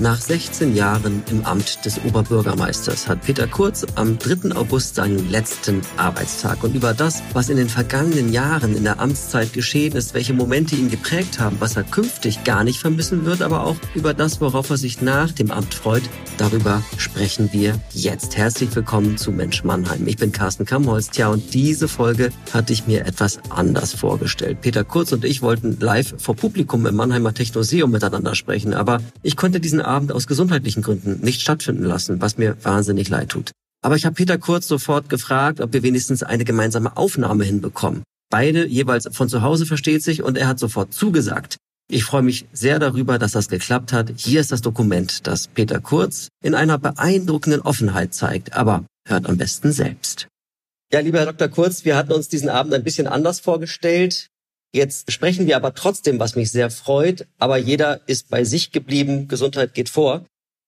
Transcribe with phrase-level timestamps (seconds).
[0.00, 4.56] Nach 16 Jahren im Amt des Oberbürgermeisters hat Peter Kurz am 3.
[4.56, 6.64] August seinen letzten Arbeitstag.
[6.64, 10.74] Und über das, was in den vergangenen Jahren in der Amtszeit geschehen ist, welche Momente
[10.74, 14.70] ihn geprägt haben, was er künftig gar nicht vermissen wird, aber auch über das, worauf
[14.70, 16.04] er sich nach dem Amt freut,
[16.38, 18.38] darüber sprechen wir jetzt.
[18.38, 20.06] Herzlich willkommen zu Mensch Mannheim.
[20.06, 21.10] Ich bin Carsten Kamholz.
[21.10, 24.62] Tja, und diese Folge hatte ich mir etwas anders vorgestellt.
[24.62, 29.36] Peter Kurz und ich wollten live vor Publikum im Mannheimer Technoseum miteinander sprechen, aber ich
[29.36, 33.50] konnte diesen Abend aus gesundheitlichen Gründen nicht stattfinden lassen, was mir wahnsinnig leid tut.
[33.82, 38.02] Aber ich habe Peter Kurz sofort gefragt, ob wir wenigstens eine gemeinsame Aufnahme hinbekommen.
[38.30, 41.56] Beide jeweils von zu Hause versteht sich und er hat sofort zugesagt.
[41.90, 44.12] Ich freue mich sehr darüber, dass das geklappt hat.
[44.16, 49.36] Hier ist das Dokument, das Peter Kurz in einer beeindruckenden Offenheit zeigt, aber hört am
[49.36, 50.28] besten selbst.
[50.92, 51.48] Ja, lieber Herr Dr.
[51.48, 54.28] Kurz, wir hatten uns diesen Abend ein bisschen anders vorgestellt.
[54.72, 57.26] Jetzt sprechen wir aber trotzdem, was mich sehr freut.
[57.38, 59.26] Aber jeder ist bei sich geblieben.
[59.26, 60.24] Gesundheit geht vor.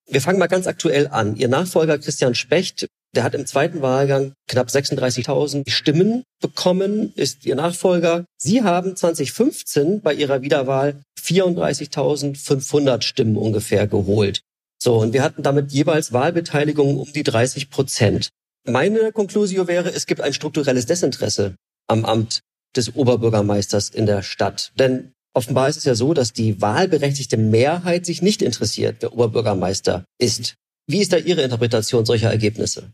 [0.07, 1.37] Wir fangen mal ganz aktuell an.
[1.37, 7.55] Ihr Nachfolger Christian Specht, der hat im zweiten Wahlgang knapp 36.000 Stimmen bekommen, ist Ihr
[7.55, 8.25] Nachfolger.
[8.37, 14.41] Sie haben 2015 bei Ihrer Wiederwahl 34.500 Stimmen ungefähr geholt.
[14.81, 18.29] So, und wir hatten damit jeweils Wahlbeteiligung um die 30 Prozent.
[18.65, 21.55] Meine Konklusio wäre, es gibt ein strukturelles Desinteresse
[21.87, 22.41] am Amt
[22.75, 24.71] des Oberbürgermeisters in der Stadt.
[24.77, 30.05] Denn offenbar ist es ja so, dass die wahlberechtigte Mehrheit sich nicht interessiert, wer Oberbürgermeister
[30.17, 30.55] ist.
[30.87, 32.93] Wie ist da Ihre Interpretation solcher Ergebnisse?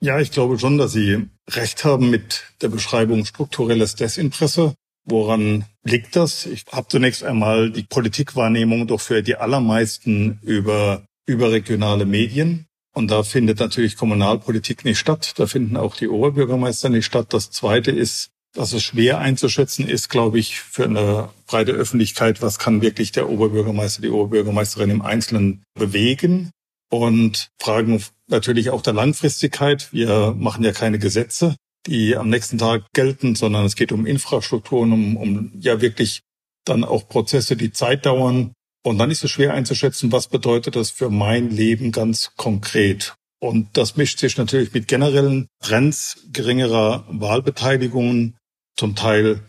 [0.00, 4.74] Ja, ich glaube schon, dass Sie recht haben mit der Beschreibung strukturelles Desinteresse.
[5.06, 6.46] Woran liegt das?
[6.46, 12.66] Ich habe zunächst einmal die Politikwahrnehmung doch für die allermeisten über überregionale Medien.
[12.94, 15.34] Und da findet natürlich Kommunalpolitik nicht statt.
[15.36, 17.28] Da finden auch die Oberbürgermeister nicht statt.
[17.30, 22.58] Das Zweite ist, dass es schwer einzuschätzen ist, glaube ich, für eine breite Öffentlichkeit, was
[22.58, 26.50] kann wirklich der Oberbürgermeister, die Oberbürgermeisterin im Einzelnen bewegen.
[26.90, 29.92] Und Fragen natürlich auch der Langfristigkeit.
[29.92, 31.56] Wir machen ja keine Gesetze,
[31.86, 36.20] die am nächsten Tag gelten, sondern es geht um Infrastrukturen, um, um ja wirklich
[36.64, 38.52] dann auch Prozesse, die Zeit dauern.
[38.84, 43.14] Und dann ist es schwer einzuschätzen, was bedeutet das für mein Leben ganz konkret.
[43.40, 48.36] Und das mischt sich natürlich mit generellen Trends geringerer Wahlbeteiligungen,
[48.76, 49.40] zum Teil,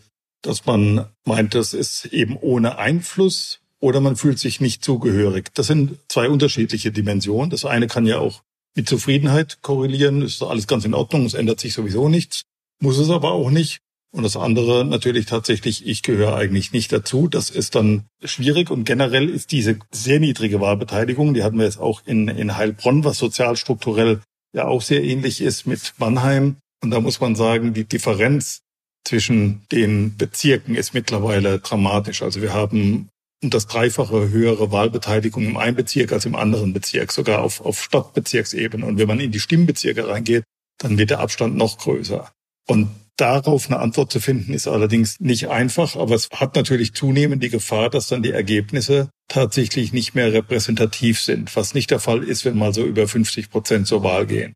[0.42, 5.52] dass man meint, das ist eben ohne Einfluss oder man fühlt sich nicht zugehörig.
[5.54, 7.50] Das sind zwei unterschiedliche Dimensionen.
[7.50, 8.42] Das eine kann ja auch
[8.74, 12.42] mit Zufriedenheit korrelieren, ist alles ganz in Ordnung, es ändert sich sowieso nichts,
[12.80, 13.80] muss es aber auch nicht.
[14.12, 17.28] Und das andere natürlich tatsächlich, ich gehöre eigentlich nicht dazu.
[17.28, 21.80] Das ist dann schwierig und generell ist diese sehr niedrige Wahlbeteiligung, die hatten wir jetzt
[21.80, 24.20] auch in, in Heilbronn, was sozialstrukturell
[24.54, 26.56] ja auch sehr ähnlich ist mit Mannheim.
[26.82, 28.62] Und da muss man sagen, die Differenz
[29.06, 32.22] zwischen den Bezirken ist mittlerweile dramatisch.
[32.22, 33.08] Also wir haben
[33.42, 37.82] um das dreifache höhere Wahlbeteiligung im einen Bezirk als im anderen Bezirk, sogar auf, auf
[37.82, 38.84] Stadtbezirksebene.
[38.84, 40.44] Und wenn man in die Stimmbezirke reingeht,
[40.78, 42.30] dann wird der Abstand noch größer.
[42.66, 47.42] Und darauf eine Antwort zu finden, ist allerdings nicht einfach, aber es hat natürlich zunehmend
[47.42, 52.22] die Gefahr, dass dann die Ergebnisse tatsächlich nicht mehr repräsentativ sind, was nicht der Fall
[52.22, 54.54] ist, wenn mal so über 50 Prozent zur Wahl gehen.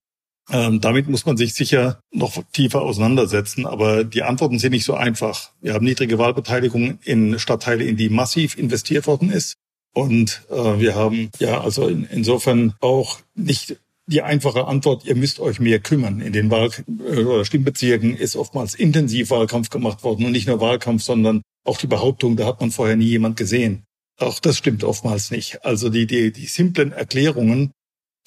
[0.52, 4.94] Ähm, damit muss man sich sicher noch tiefer auseinandersetzen, aber die Antworten sind nicht so
[4.94, 5.50] einfach.
[5.60, 9.54] Wir haben niedrige Wahlbeteiligung in Stadtteile, in die massiv investiert worden ist.
[9.92, 15.38] Und äh, wir haben ja also in, insofern auch nicht die einfache Antwort, ihr müsst
[15.38, 16.20] euch mehr kümmern.
[16.20, 20.60] In den Wahl äh, oder Stimmbezirken ist oftmals intensiv Wahlkampf gemacht worden und nicht nur
[20.60, 23.84] Wahlkampf, sondern auch die Behauptung, da hat man vorher nie jemand gesehen.
[24.18, 25.64] Auch das stimmt oftmals nicht.
[25.64, 27.72] Also die, die, die simplen Erklärungen,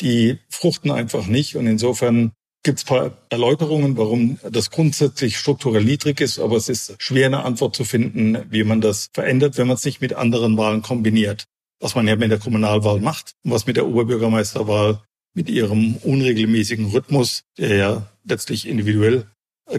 [0.01, 1.55] die fruchten einfach nicht.
[1.55, 2.31] Und insofern
[2.63, 7.43] gibt es paar Erläuterungen, warum das grundsätzlich strukturell niedrig ist, aber es ist schwer eine
[7.43, 11.45] Antwort zu finden, wie man das verändert, wenn man es nicht mit anderen Wahlen kombiniert.
[11.79, 15.03] Was man ja mit der Kommunalwahl macht und was mit der Oberbürgermeisterwahl
[15.33, 19.25] mit ihrem unregelmäßigen Rhythmus, der ja letztlich individuell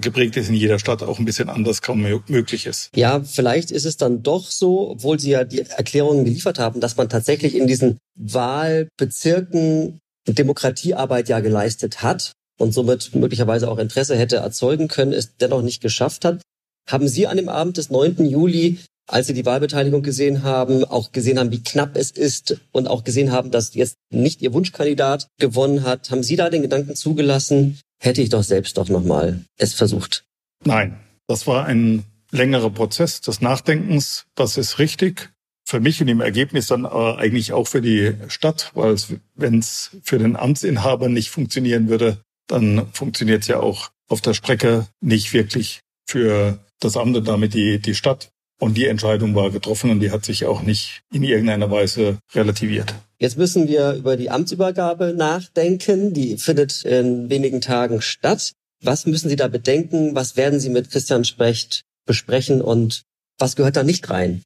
[0.01, 2.91] geprägt ist in jeder Stadt auch ein bisschen anders kaum möglich ist.
[2.97, 6.97] Ja, vielleicht ist es dann doch so, obwohl Sie ja die Erklärungen geliefert haben, dass
[6.97, 14.37] man tatsächlich in diesen Wahlbezirken Demokratiearbeit ja geleistet hat und somit möglicherweise auch Interesse hätte
[14.37, 16.41] erzeugen können, es dennoch nicht geschafft hat.
[16.89, 18.25] Haben Sie an dem Abend des 9.
[18.27, 22.89] Juli, als Sie die Wahlbeteiligung gesehen haben, auch gesehen haben, wie knapp es ist und
[22.89, 26.95] auch gesehen haben, dass jetzt nicht Ihr Wunschkandidat gewonnen hat, haben Sie da den Gedanken
[26.95, 30.25] zugelassen, hätte ich doch selbst doch nochmal es versucht?
[30.65, 34.25] Nein, das war ein längerer Prozess des Nachdenkens.
[34.37, 35.34] Was ist richtig?
[35.75, 38.95] Für mich und im Ergebnis dann aber eigentlich auch für die Stadt, weil
[39.35, 44.35] wenn es für den Amtsinhaber nicht funktionieren würde, dann funktioniert es ja auch auf der
[44.35, 48.31] Strecke nicht wirklich für das Amt und damit die, die Stadt.
[48.61, 52.95] Und die Entscheidung war getroffen und die hat sich auch nicht in irgendeiner Weise relativiert.
[53.19, 56.15] Jetzt müssen wir über die Amtsübergabe nachdenken.
[56.15, 58.53] Die findet in wenigen Tagen statt.
[58.81, 60.15] Was müssen Sie da bedenken?
[60.15, 63.03] Was werden Sie mit Christian Specht besprechen und
[63.41, 64.45] was gehört da nicht rein?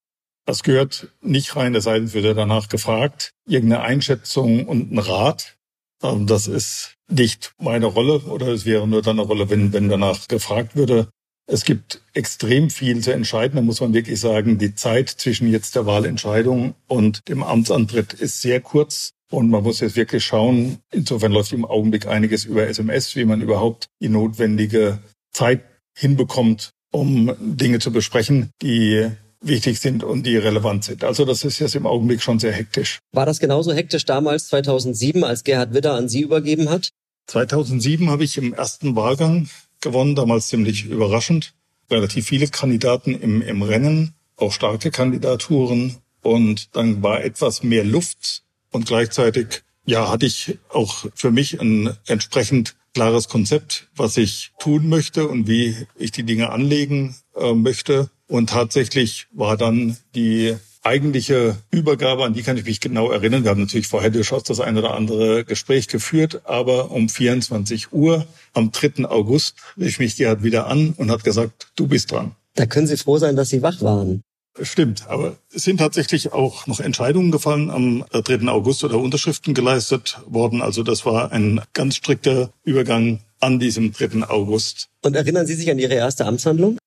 [0.49, 3.33] Das gehört nicht rein, es sei denn, wird danach gefragt.
[3.47, 5.59] Irgendeine Einschätzung und ein Rat.
[6.03, 9.91] Ähm, das ist nicht meine Rolle oder es wäre nur dann eine Rolle, wenn, wenn
[9.91, 11.11] danach gefragt würde.
[11.47, 13.57] Es gibt extrem viel zu entscheiden.
[13.57, 18.41] Da muss man wirklich sagen, die Zeit zwischen jetzt der Wahlentscheidung und dem Amtsantritt ist
[18.41, 19.13] sehr kurz.
[19.31, 23.43] Und man muss jetzt wirklich schauen, insofern läuft im Augenblick einiges über SMS, wie man
[23.43, 24.99] überhaupt die notwendige
[25.31, 25.61] Zeit
[25.95, 29.11] hinbekommt, um Dinge zu besprechen, die
[29.41, 31.05] wichtig sind und die relevant sind.
[31.05, 32.99] Also das ist jetzt im Augenblick schon sehr hektisch.
[33.13, 36.91] War das genauso hektisch damals 2007, als Gerhard Widder an Sie übergeben hat?
[37.29, 39.49] 2007 habe ich im ersten Wahlgang
[39.81, 41.55] gewonnen, damals ziemlich überraschend.
[41.91, 45.97] Relativ viele Kandidaten im, im Rennen, auch starke Kandidaturen.
[46.23, 51.97] Und dann war etwas mehr Luft und gleichzeitig, ja, hatte ich auch für mich ein
[52.07, 58.11] entsprechend klares Konzept, was ich tun möchte und wie ich die Dinge anlegen äh, möchte.
[58.29, 63.43] Und tatsächlich war dann die eigentliche Übergabe, an die kann ich mich genau erinnern.
[63.43, 68.27] Wir haben natürlich vorher durchaus das eine oder andere Gespräch geführt, aber um 24 Uhr
[68.55, 69.07] am 3.
[69.07, 72.33] August rief mich Gerhard wieder an und hat gesagt, du bist dran.
[72.55, 74.23] Da können Sie froh sein, dass Sie wach waren.
[74.61, 78.49] Stimmt, aber es sind tatsächlich auch noch Entscheidungen gefallen am 3.
[78.49, 80.63] August oder Unterschriften geleistet worden.
[80.63, 84.29] Also das war ein ganz strikter Übergang an diesem 3.
[84.29, 84.89] August.
[85.05, 86.79] Und erinnern Sie sich an Ihre erste Amtshandlung?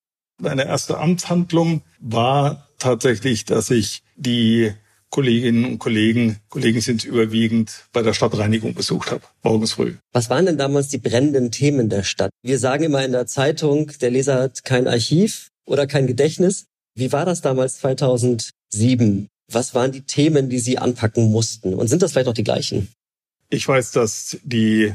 [0.41, 4.73] Meine erste Amtshandlung war tatsächlich, dass ich die
[5.11, 9.95] Kolleginnen und Kollegen, Kollegen sind überwiegend, bei der Stadtreinigung besucht habe, morgens früh.
[10.13, 12.31] Was waren denn damals die brennenden Themen der Stadt?
[12.41, 16.65] Wir sagen immer in der Zeitung, der Leser hat kein Archiv oder kein Gedächtnis.
[16.95, 19.27] Wie war das damals 2007?
[19.51, 21.75] Was waren die Themen, die Sie anpacken mussten?
[21.75, 22.87] Und sind das vielleicht auch die gleichen?
[23.49, 24.91] Ich weiß, dass die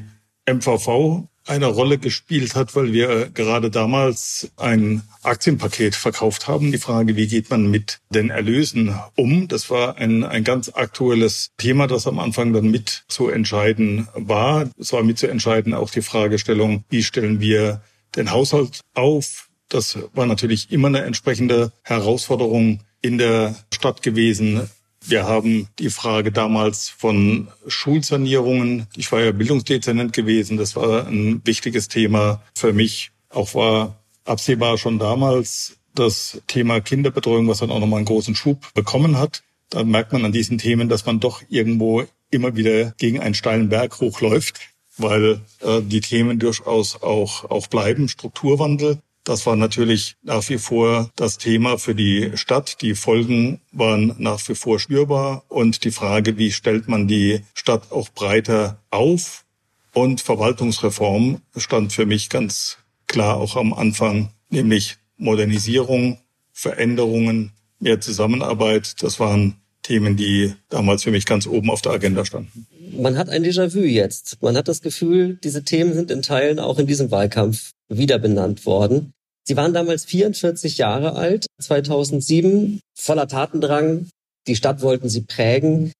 [0.48, 6.72] MVV eine Rolle gespielt hat, weil wir gerade damals ein Aktienpaket verkauft haben.
[6.72, 9.48] Die Frage, wie geht man mit den Erlösen um?
[9.48, 14.68] Das war ein, ein ganz aktuelles Thema, das am Anfang dann mit zu entscheiden war.
[14.78, 17.82] Es war mit zu entscheiden auch die Fragestellung, wie stellen wir
[18.16, 19.48] den Haushalt auf?
[19.68, 24.68] Das war natürlich immer eine entsprechende Herausforderung in der Stadt gewesen.
[25.08, 28.88] Wir haben die Frage damals von Schulsanierungen.
[28.96, 30.56] Ich war ja Bildungsdezernent gewesen.
[30.56, 33.12] Das war ein wichtiges Thema für mich.
[33.30, 38.74] Auch war absehbar schon damals das Thema Kinderbetreuung, was dann auch nochmal einen großen Schub
[38.74, 39.44] bekommen hat.
[39.70, 43.68] Da merkt man an diesen Themen, dass man doch irgendwo immer wieder gegen einen steilen
[43.68, 44.58] Berg hochläuft,
[44.98, 48.08] weil äh, die Themen durchaus auch, auch bleiben.
[48.08, 52.80] Strukturwandel das war natürlich nach wie vor das Thema für die Stadt.
[52.80, 57.90] Die Folgen waren nach wie vor spürbar und die Frage, wie stellt man die Stadt
[57.90, 59.44] auch breiter auf?
[59.92, 62.78] Und Verwaltungsreform stand für mich ganz
[63.08, 66.20] klar auch am Anfang, nämlich Modernisierung,
[66.52, 67.50] Veränderungen,
[67.80, 69.02] mehr Zusammenarbeit.
[69.02, 72.66] Das waren Themen, die damals für mich ganz oben auf der Agenda standen.
[72.96, 74.40] Man hat ein Déjà-vu jetzt.
[74.40, 78.66] Man hat das Gefühl, diese Themen sind in Teilen auch in diesem Wahlkampf wieder benannt
[78.66, 79.12] worden.
[79.48, 84.08] Sie waren damals 44 Jahre alt, 2007, voller Tatendrang.
[84.48, 85.92] Die Stadt wollten Sie prägen.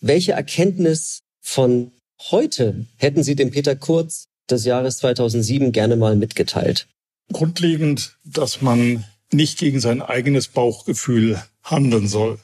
[0.00, 1.92] Welche Erkenntnis von
[2.30, 6.86] heute hätten Sie dem Peter Kurz des Jahres 2007 gerne mal mitgeteilt?
[7.30, 12.38] Grundlegend, dass man nicht gegen sein eigenes Bauchgefühl handeln soll.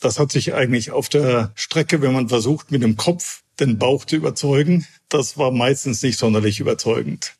[0.00, 4.04] Das hat sich eigentlich auf der Strecke, wenn man versucht, mit dem Kopf den Bauch
[4.04, 7.34] zu überzeugen, das war meistens nicht sonderlich überzeugend.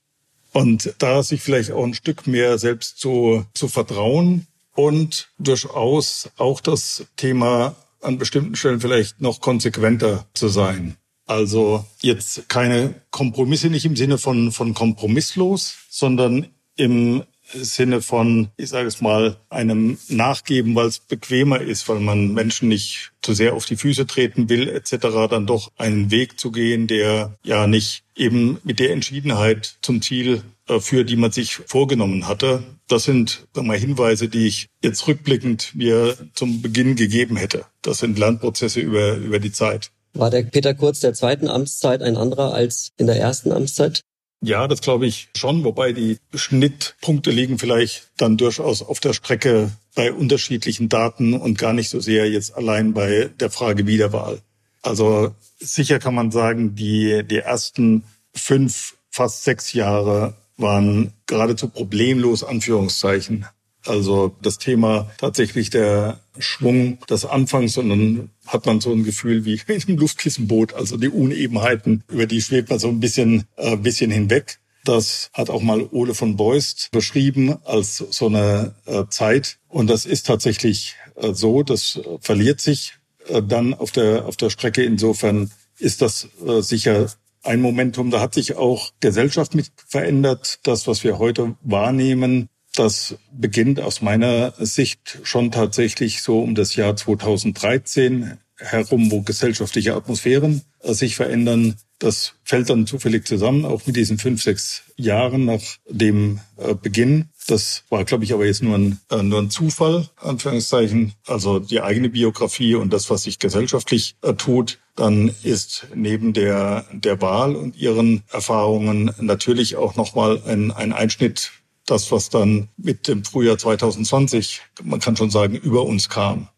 [0.52, 6.60] Und da sich vielleicht auch ein Stück mehr selbst zu, zu vertrauen und durchaus auch
[6.60, 10.96] das Thema an bestimmten Stellen vielleicht noch konsequenter zu sein.
[11.26, 18.68] Also jetzt keine Kompromisse, nicht im Sinne von, von kompromisslos, sondern im Sinne von, ich
[18.68, 23.54] sage es mal, einem Nachgeben, weil es bequemer ist, weil man Menschen nicht zu sehr
[23.54, 28.04] auf die Füße treten will, etc., dann doch einen Weg zu gehen, der ja nicht
[28.16, 32.62] eben mit der Entschiedenheit zum Ziel äh, führt, die man sich vorgenommen hatte.
[32.88, 37.64] Das sind mal Hinweise, die ich jetzt rückblickend mir zum Beginn gegeben hätte.
[37.82, 39.90] Das sind Lernprozesse über, über die Zeit.
[40.14, 44.00] War der Peter Kurz der zweiten Amtszeit ein anderer als in der ersten Amtszeit?
[44.40, 49.72] Ja, das glaube ich schon, wobei die Schnittpunkte liegen vielleicht dann durchaus auf der Strecke
[49.96, 54.40] bei unterschiedlichen Daten und gar nicht so sehr jetzt allein bei der Frage Wiederwahl.
[54.80, 62.44] Also sicher kann man sagen, die, die ersten fünf, fast sechs Jahre waren geradezu problemlos,
[62.44, 63.46] Anführungszeichen,
[63.88, 69.60] Also das Thema tatsächlich der Schwung des Anfangs, sondern hat man so ein Gefühl wie
[69.66, 70.74] in einem Luftkissenboot.
[70.74, 74.58] Also die Unebenheiten, über die schwebt man so ein bisschen, äh, bisschen hinweg.
[74.84, 79.58] Das hat auch mal Ole von Beust beschrieben als so eine äh, Zeit.
[79.68, 81.62] Und das ist tatsächlich äh, so.
[81.62, 82.94] Das verliert sich
[83.28, 84.82] äh, dann auf der, auf der Strecke.
[84.82, 88.10] Insofern ist das äh, sicher ein Momentum.
[88.10, 90.60] Da hat sich auch Gesellschaft mit verändert.
[90.62, 96.76] Das, was wir heute wahrnehmen, das beginnt aus meiner Sicht schon tatsächlich so um das
[96.76, 101.76] Jahr 2013 herum, wo gesellschaftliche Atmosphären äh, sich verändern.
[101.98, 107.28] Das fällt dann zufällig zusammen, auch mit diesen fünf, sechs Jahren nach dem äh, Beginn.
[107.48, 111.14] Das war, glaube ich, aber jetzt nur ein, äh, nur ein Zufall, Anführungszeichen.
[111.26, 114.78] Also die eigene Biografie und das, was sich gesellschaftlich tut.
[114.94, 121.52] Dann ist neben der, der Wahl und ihren Erfahrungen natürlich auch nochmal ein, ein Einschnitt
[121.90, 126.48] das, was dann mit dem Frühjahr 2020, man kann schon sagen, über uns kam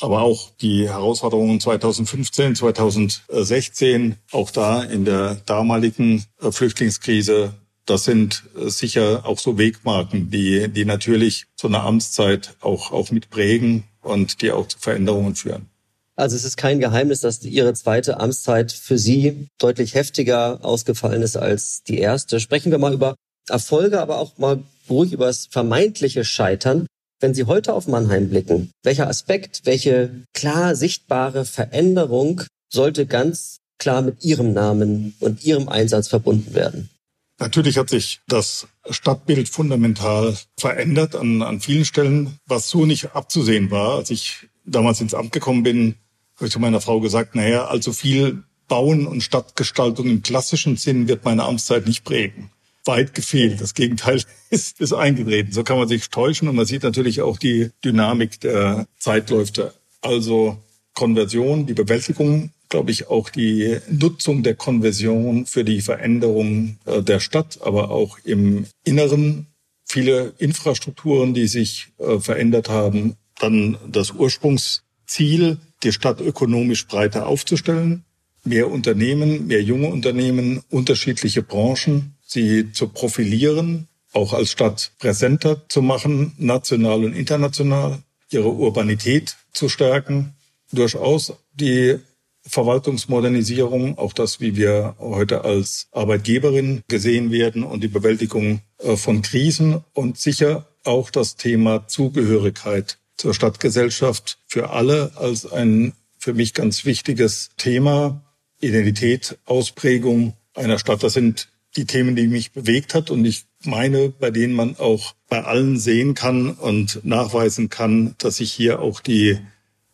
[0.00, 7.54] aber auch die Herausforderungen 2015, 2016, auch da in der damaligen äh, Flüchtlingskrise,
[7.86, 13.10] das sind äh, sicher auch so Wegmarken, die, die natürlich so eine Amtszeit auch, auch
[13.10, 15.70] mit prägen und die auch zu Veränderungen führen.
[16.16, 21.36] Also es ist kein Geheimnis, dass Ihre zweite Amtszeit für Sie deutlich heftiger ausgefallen ist
[21.36, 22.40] als die erste.
[22.40, 23.16] Sprechen wir mal über
[23.48, 26.86] Erfolge, aber auch mal ruhig über das vermeintliche Scheitern.
[27.20, 34.02] Wenn Sie heute auf Mannheim blicken, welcher Aspekt, welche klar sichtbare Veränderung sollte ganz klar
[34.02, 36.90] mit Ihrem Namen und Ihrem Einsatz verbunden werden?
[37.38, 43.70] Natürlich hat sich das Stadtbild fundamental verändert an, an vielen Stellen, was so nicht abzusehen
[43.70, 43.96] war.
[43.96, 45.96] Als ich damals ins Amt gekommen bin,
[46.36, 51.08] habe ich zu meiner Frau gesagt, naja, allzu viel Bauen und Stadtgestaltung im klassischen Sinn
[51.08, 52.50] wird meine Amtszeit nicht prägen
[52.86, 53.60] weit gefehlt.
[53.60, 55.52] Das Gegenteil ist, ist eingetreten.
[55.52, 59.74] So kann man sich täuschen und man sieht natürlich auch die Dynamik der Zeitläufe.
[60.00, 60.58] Also
[60.94, 67.20] Konversion, die Bewältigung, glaube ich, auch die Nutzung der Konversion für die Veränderung äh, der
[67.20, 69.46] Stadt, aber auch im Inneren
[69.84, 73.16] viele Infrastrukturen, die sich äh, verändert haben.
[73.38, 78.04] Dann das Ursprungsziel, die Stadt ökonomisch breiter aufzustellen,
[78.42, 85.80] mehr Unternehmen, mehr junge Unternehmen, unterschiedliche Branchen, sie zu profilieren, auch als Stadt präsenter zu
[85.80, 90.34] machen, national und international, ihre Urbanität zu stärken,
[90.72, 91.98] durchaus die
[92.46, 99.22] Verwaltungsmodernisierung, auch das, wie wir heute als Arbeitgeberin gesehen werden und die Bewältigung äh, von
[99.22, 106.54] Krisen und sicher auch das Thema Zugehörigkeit zur Stadtgesellschaft für alle als ein für mich
[106.54, 108.22] ganz wichtiges Thema.
[108.60, 111.02] Identität, Ausprägung einer Stadt.
[111.02, 115.14] Das sind die Themen, die mich bewegt hat und ich meine, bei denen man auch
[115.28, 119.38] bei allen sehen kann und nachweisen kann, dass sich hier auch die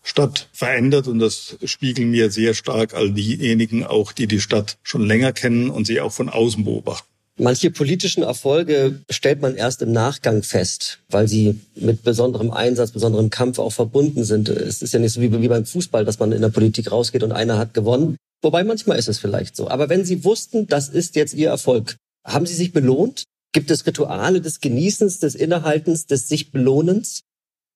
[0.02, 5.06] Stadt verändert und das spiegeln mir sehr stark all diejenigen auch, die die Stadt schon
[5.06, 7.11] länger kennen und sie auch von außen beobachten.
[7.42, 13.30] Manche politischen Erfolge stellt man erst im Nachgang fest, weil sie mit besonderem Einsatz, besonderem
[13.30, 14.48] Kampf auch verbunden sind.
[14.48, 17.24] Es ist ja nicht so wie, wie beim Fußball, dass man in der Politik rausgeht
[17.24, 18.16] und einer hat gewonnen.
[18.42, 19.68] Wobei manchmal ist es vielleicht so.
[19.68, 23.24] Aber wenn Sie wussten, das ist jetzt Ihr Erfolg, haben Sie sich belohnt?
[23.52, 27.22] Gibt es Rituale des Genießens, des Innehaltens, des sich Belohnens?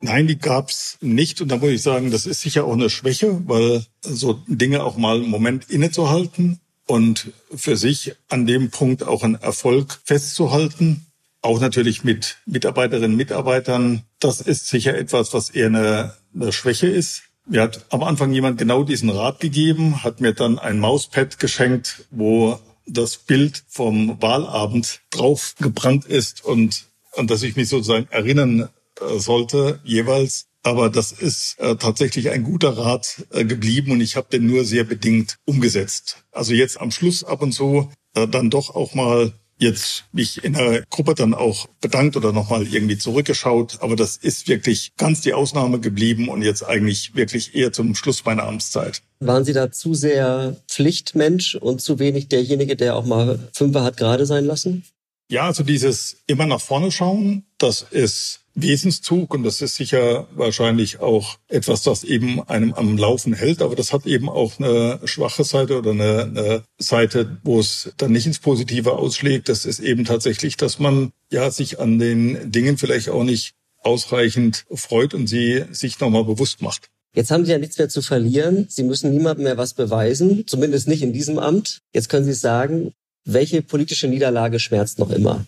[0.01, 1.41] Nein, die gab's nicht.
[1.41, 4.97] Und da muss ich sagen, das ist sicher auch eine Schwäche, weil so Dinge auch
[4.97, 11.07] mal einen Moment innezuhalten und für sich an dem Punkt auch einen Erfolg festzuhalten,
[11.43, 16.89] auch natürlich mit Mitarbeiterinnen und Mitarbeitern, das ist sicher etwas, was eher eine, eine Schwäche
[16.89, 17.23] ist.
[17.49, 22.07] Mir hat am Anfang jemand genau diesen Rat gegeben, hat mir dann ein Mauspad geschenkt,
[22.11, 28.69] wo das Bild vom Wahlabend drauf gebrannt ist und an das ich mich sozusagen erinnern
[29.01, 30.47] äh, sollte jeweils.
[30.67, 34.65] Aber das ist äh, tatsächlich ein guter Rat äh, geblieben und ich habe den nur
[34.65, 36.25] sehr bedingt umgesetzt.
[36.33, 40.55] Also jetzt am Schluss ab und zu äh, dann doch auch mal jetzt mich in
[40.55, 43.79] der Gruppe dann auch bedankt oder nochmal irgendwie zurückgeschaut.
[43.81, 48.25] Aber das ist wirklich ganz die Ausnahme geblieben und jetzt eigentlich wirklich eher zum Schluss
[48.25, 49.03] meiner Amtszeit.
[49.21, 53.97] Waren Sie da zu sehr Pflichtmensch und zu wenig derjenige, der auch mal Fünfer hat
[53.97, 54.83] gerade sein lassen?
[55.29, 61.01] Ja, also dieses immer nach vorne schauen, das ist Wesenszug und das ist sicher wahrscheinlich
[61.01, 65.45] auch etwas, das eben einem am Laufen hält, aber das hat eben auch eine schwache
[65.45, 69.49] Seite oder eine, eine Seite, wo es dann nicht ins Positive ausschlägt.
[69.49, 74.65] Das ist eben tatsächlich, dass man ja sich an den Dingen vielleicht auch nicht ausreichend
[74.73, 76.89] freut und sie sich nochmal bewusst macht.
[77.15, 78.67] Jetzt haben Sie ja nichts mehr zu verlieren.
[78.69, 81.81] Sie müssen niemandem mehr was beweisen, zumindest nicht in diesem Amt.
[81.95, 82.93] Jetzt können Sie sagen,
[83.27, 85.45] welche politische Niederlage schmerzt noch immer?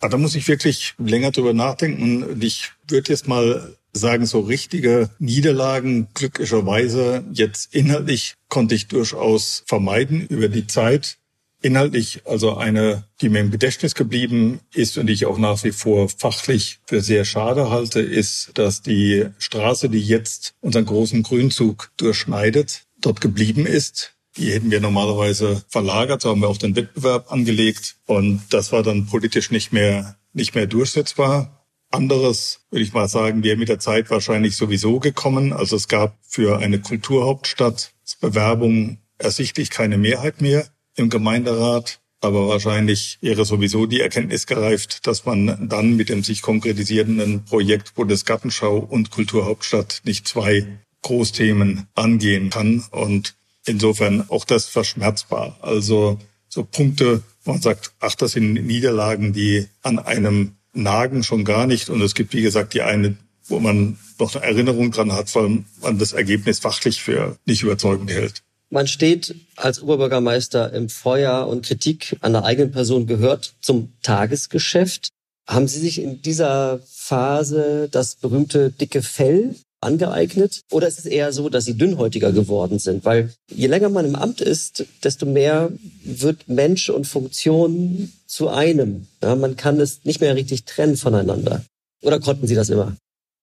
[0.00, 2.40] Ah, da muss ich wirklich länger drüber nachdenken.
[2.40, 10.26] Ich würde jetzt mal sagen, so richtige Niederlagen glücklicherweise jetzt inhaltlich konnte ich durchaus vermeiden
[10.26, 11.18] über die Zeit.
[11.60, 15.72] Inhaltlich also eine, die mir im Gedächtnis geblieben ist und die ich auch nach wie
[15.72, 21.90] vor fachlich für sehr schade halte, ist, dass die Straße, die jetzt unseren großen Grünzug
[21.96, 24.14] durchschneidet, dort geblieben ist.
[24.38, 28.84] Die hätten wir normalerweise verlagert, so haben wir auch den Wettbewerb angelegt und das war
[28.84, 31.66] dann politisch nicht mehr, nicht mehr durchsetzbar.
[31.90, 35.52] Anderes, würde ich mal sagen, wäre mit der Zeit wahrscheinlich sowieso gekommen.
[35.52, 42.00] Also es gab für eine Kulturhauptstadt Bewerbung ersichtlich keine Mehrheit mehr im Gemeinderat.
[42.20, 47.94] Aber wahrscheinlich wäre sowieso die Erkenntnis gereift, dass man dann mit dem sich konkretisierenden Projekt
[47.94, 50.66] Bundesgartenschau und Kulturhauptstadt nicht zwei
[51.02, 52.84] Großthemen angehen kann.
[52.90, 53.36] Und
[53.68, 55.58] insofern auch das verschmerzbar.
[55.60, 61.44] Also so Punkte, wo man sagt, ach, das sind Niederlagen, die an einem nagen schon
[61.44, 61.90] gar nicht.
[61.90, 65.64] Und es gibt, wie gesagt, die eine, wo man noch eine Erinnerung dran hat, weil
[65.82, 68.42] man das Ergebnis fachlich für nicht überzeugend hält.
[68.70, 75.08] Man steht als Oberbürgermeister im Feuer und Kritik an der eigenen Person gehört zum Tagesgeschäft.
[75.46, 80.62] Haben Sie sich in dieser Phase das berühmte dicke Fell angeeignet?
[80.70, 83.04] Oder ist es eher so, dass Sie dünnhäutiger geworden sind?
[83.04, 85.70] Weil je länger man im Amt ist, desto mehr
[86.04, 89.06] wird Mensch und Funktion zu einem.
[89.22, 91.64] Ja, man kann es nicht mehr richtig trennen voneinander.
[92.02, 92.96] Oder konnten Sie das immer?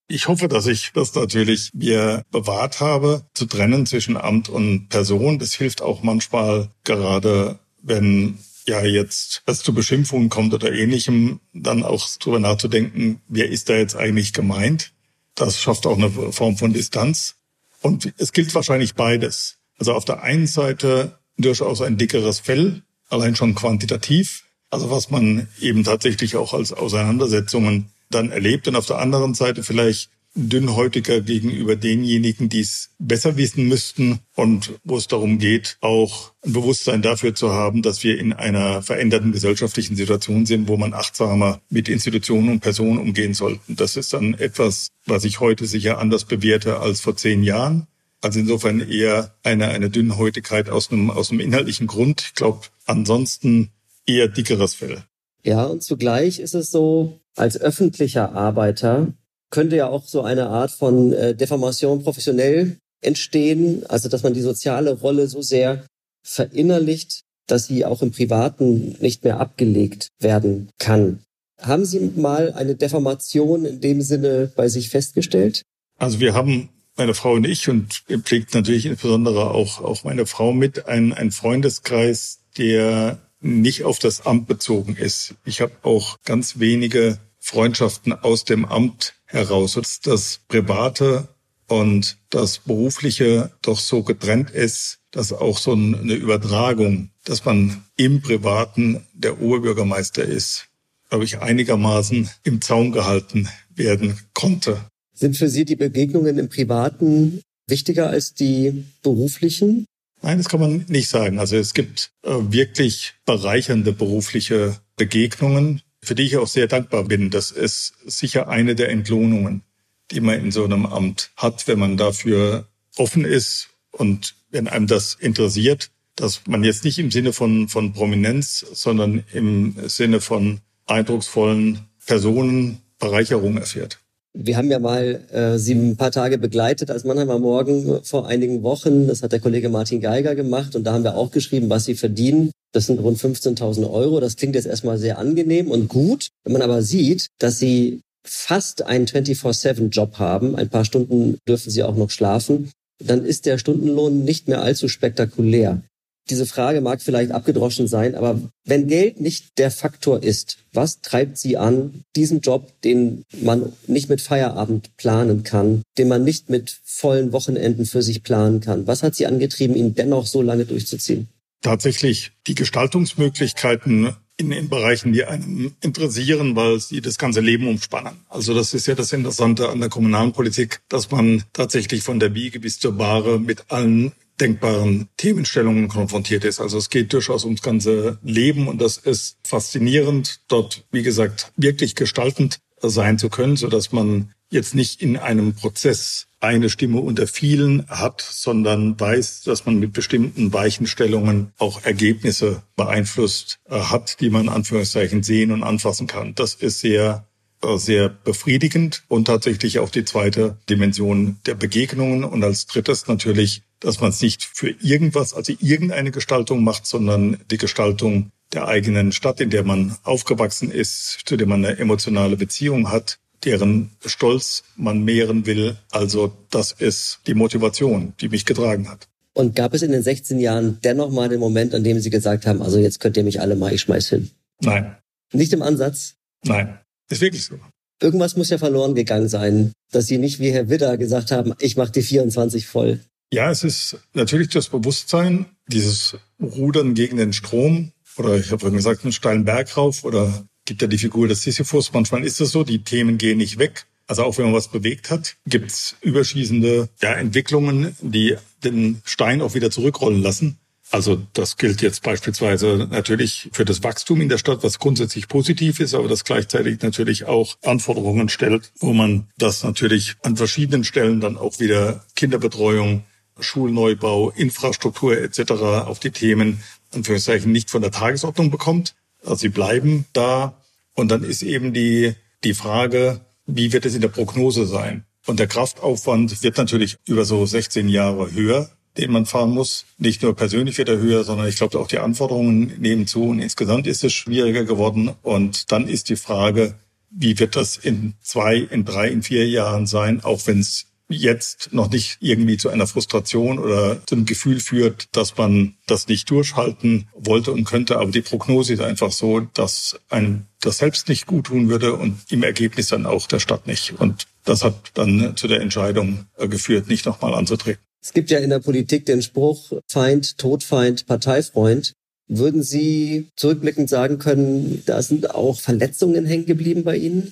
[0.08, 5.40] Ich hoffe, dass ich das natürlich mir bewahrt habe, zu trennen zwischen Amt und Person.
[5.40, 8.38] Das hilft auch manchmal gerade, wenn
[8.68, 13.76] ja jetzt es zu Beschimpfungen kommt oder ähnlichem, dann auch drüber nachzudenken, wer ist da
[13.76, 14.92] jetzt eigentlich gemeint.
[15.36, 17.36] Das schafft auch eine Form von Distanz.
[17.82, 19.58] Und es gilt wahrscheinlich beides.
[19.78, 24.44] Also auf der einen Seite durchaus ein dickeres Fell, allein schon quantitativ.
[24.70, 29.62] Also was man eben tatsächlich auch als Auseinandersetzungen dann erlebt und auf der anderen Seite
[29.62, 36.32] vielleicht dünnhäutiger gegenüber denjenigen, die es besser wissen müssten und wo es darum geht, auch
[36.44, 40.92] ein Bewusstsein dafür zu haben, dass wir in einer veränderten gesellschaftlichen Situation sind, wo man
[40.92, 43.76] achtsamer mit Institutionen und Personen umgehen sollten.
[43.76, 47.86] Das ist dann etwas, was ich heute sicher anders bewerte als vor zehn Jahren.
[48.20, 52.22] Also insofern eher eine, eine Dünnhäutigkeit aus einem, aus einem inhaltlichen Grund.
[52.22, 53.70] Ich glaube, ansonsten
[54.06, 55.02] eher dickeres Fell.
[55.42, 59.12] Ja, und zugleich ist es so, als öffentlicher Arbeiter
[59.50, 64.40] könnte ja auch so eine Art von äh, Deformation professionell entstehen, also dass man die
[64.40, 65.84] soziale Rolle so sehr
[66.24, 71.20] verinnerlicht, dass sie auch im Privaten nicht mehr abgelegt werden kann.
[71.60, 75.62] Haben Sie mal eine Deformation in dem Sinne bei sich festgestellt?
[75.98, 80.52] Also wir haben meine Frau und ich und pflegt natürlich insbesondere auch, auch meine Frau
[80.52, 85.34] mit, einen, einen Freundeskreis, der nicht auf das Amt bezogen ist.
[85.44, 91.28] Ich habe auch ganz wenige Freundschaften aus dem Amt heraus, dass das Private
[91.68, 98.22] und das Berufliche doch so getrennt ist, dass auch so eine Übertragung, dass man im
[98.22, 100.68] Privaten der Oberbürgermeister ist,
[101.08, 104.80] glaube ich, einigermaßen im Zaun gehalten werden konnte.
[105.14, 109.86] Sind für Sie die Begegnungen im Privaten wichtiger als die beruflichen?
[110.22, 111.38] Nein, das kann man nicht sagen.
[111.38, 117.30] Also es gibt äh, wirklich bereichernde berufliche Begegnungen, für die ich auch sehr dankbar bin.
[117.30, 119.62] Das ist sicher eine der Entlohnungen,
[120.10, 122.66] die man in so einem Amt hat, wenn man dafür
[122.96, 127.92] offen ist und wenn einem das interessiert, dass man jetzt nicht im Sinne von, von
[127.92, 133.98] Prominenz, sondern im Sinne von eindrucksvollen Personen Bereicherung erfährt.
[134.32, 138.62] Wir haben ja mal äh, Sie ein paar Tage begleitet als Mannheimer Morgen vor einigen
[138.62, 139.08] Wochen.
[139.08, 141.94] Das hat der Kollege Martin Geiger gemacht und da haben wir auch geschrieben, was Sie
[141.94, 142.50] verdienen.
[142.76, 144.20] Das sind rund 15.000 Euro.
[144.20, 146.28] Das klingt jetzt erstmal sehr angenehm und gut.
[146.44, 151.82] Wenn man aber sieht, dass Sie fast einen 24-7-Job haben, ein paar Stunden dürfen Sie
[151.82, 152.70] auch noch schlafen,
[153.02, 155.80] dann ist der Stundenlohn nicht mehr allzu spektakulär.
[156.28, 161.38] Diese Frage mag vielleicht abgedroschen sein, aber wenn Geld nicht der Faktor ist, was treibt
[161.38, 166.78] Sie an, diesen Job, den man nicht mit Feierabend planen kann, den man nicht mit
[166.84, 168.86] vollen Wochenenden für sich planen kann?
[168.86, 171.28] Was hat Sie angetrieben, ihn dennoch so lange durchzuziehen?
[171.62, 178.20] Tatsächlich die Gestaltungsmöglichkeiten in den Bereichen, die einen interessieren, weil sie das ganze Leben umspannen.
[178.28, 182.34] Also das ist ja das Interessante an der kommunalen Politik, dass man tatsächlich von der
[182.34, 186.60] Wiege bis zur Bahre mit allen denkbaren Themenstellungen konfrontiert ist.
[186.60, 191.94] Also es geht durchaus ums ganze Leben und das ist faszinierend, dort, wie gesagt, wirklich
[191.94, 197.26] gestaltend sein zu können, so dass man jetzt nicht in einem Prozess eine Stimme unter
[197.26, 204.30] vielen hat, sondern weiß, dass man mit bestimmten Weichenstellungen auch Ergebnisse beeinflusst äh, hat, die
[204.30, 206.34] man in Anführungszeichen sehen und anfassen kann.
[206.34, 207.26] Das ist sehr
[207.62, 213.62] äh, sehr befriedigend und tatsächlich auch die zweite Dimension der Begegnungen und als drittes natürlich,
[213.80, 219.10] dass man es nicht für irgendwas, also irgendeine Gestaltung macht, sondern die Gestaltung der eigenen
[219.10, 224.64] Stadt, in der man aufgewachsen ist, zu der man eine emotionale Beziehung hat, deren Stolz
[224.76, 225.76] man mehren will.
[225.90, 229.08] Also das ist die Motivation, die mich getragen hat.
[229.32, 232.46] Und gab es in den 16 Jahren dennoch mal den Moment, an dem Sie gesagt
[232.46, 234.30] haben, also jetzt könnt ihr mich alle mal, ich schmeiß hin?
[234.60, 234.96] Nein.
[235.32, 236.14] Nicht im Ansatz?
[236.44, 236.78] Nein.
[237.08, 237.58] Ist wirklich so.
[238.02, 241.76] Irgendwas muss ja verloren gegangen sein, dass Sie nicht wie Herr Widder gesagt haben, ich
[241.76, 243.00] mache die 24 voll.
[243.32, 248.76] Ja, es ist natürlich das Bewusstsein, dieses Rudern gegen den Strom oder ich habe vorhin
[248.76, 251.92] gesagt, einen steilen Berg rauf oder gibt ja die Figur des Sisyphus.
[251.92, 253.86] Manchmal ist es so, die Themen gehen nicht weg.
[254.06, 259.54] Also auch wenn man was bewegt hat, gibt's überschießende ja, Entwicklungen, die den Stein auch
[259.54, 260.58] wieder zurückrollen lassen.
[260.92, 265.80] Also das gilt jetzt beispielsweise natürlich für das Wachstum in der Stadt, was grundsätzlich positiv
[265.80, 271.20] ist, aber das gleichzeitig natürlich auch Anforderungen stellt, wo man das natürlich an verschiedenen Stellen
[271.20, 273.02] dann auch wieder Kinderbetreuung,
[273.40, 275.50] Schulneubau, Infrastruktur etc.
[275.50, 276.62] auf die Themen
[276.94, 278.94] Anführungszeichen nicht von der Tagesordnung bekommt.
[279.26, 280.60] Also sie bleiben da
[280.94, 285.04] und dann ist eben die die Frage, wie wird es in der Prognose sein?
[285.26, 289.86] Und der Kraftaufwand wird natürlich über so 16 Jahre höher den man fahren muss.
[289.98, 293.40] Nicht nur persönlich wird er höher, sondern ich glaube auch die Anforderungen nehmen zu und
[293.40, 295.10] insgesamt ist es schwieriger geworden.
[295.22, 296.74] Und dann ist die Frage,
[297.10, 301.72] wie wird das in zwei, in drei, in vier Jahren sein, auch wenn es jetzt
[301.72, 307.08] noch nicht irgendwie zu einer Frustration oder zum Gefühl führt, dass man das nicht durchhalten
[307.14, 307.98] wollte und könnte.
[307.98, 312.18] Aber die Prognose ist einfach so, dass einem das selbst nicht gut tun würde und
[312.30, 314.00] im Ergebnis dann auch der Stadt nicht.
[314.00, 317.82] Und das hat dann zu der Entscheidung geführt, nicht nochmal anzutreten.
[318.02, 321.92] Es gibt ja in der Politik den Spruch Feind, Todfeind, Parteifreund.
[322.28, 327.30] Würden Sie zurückblickend sagen können, da sind auch Verletzungen hängen geblieben bei Ihnen?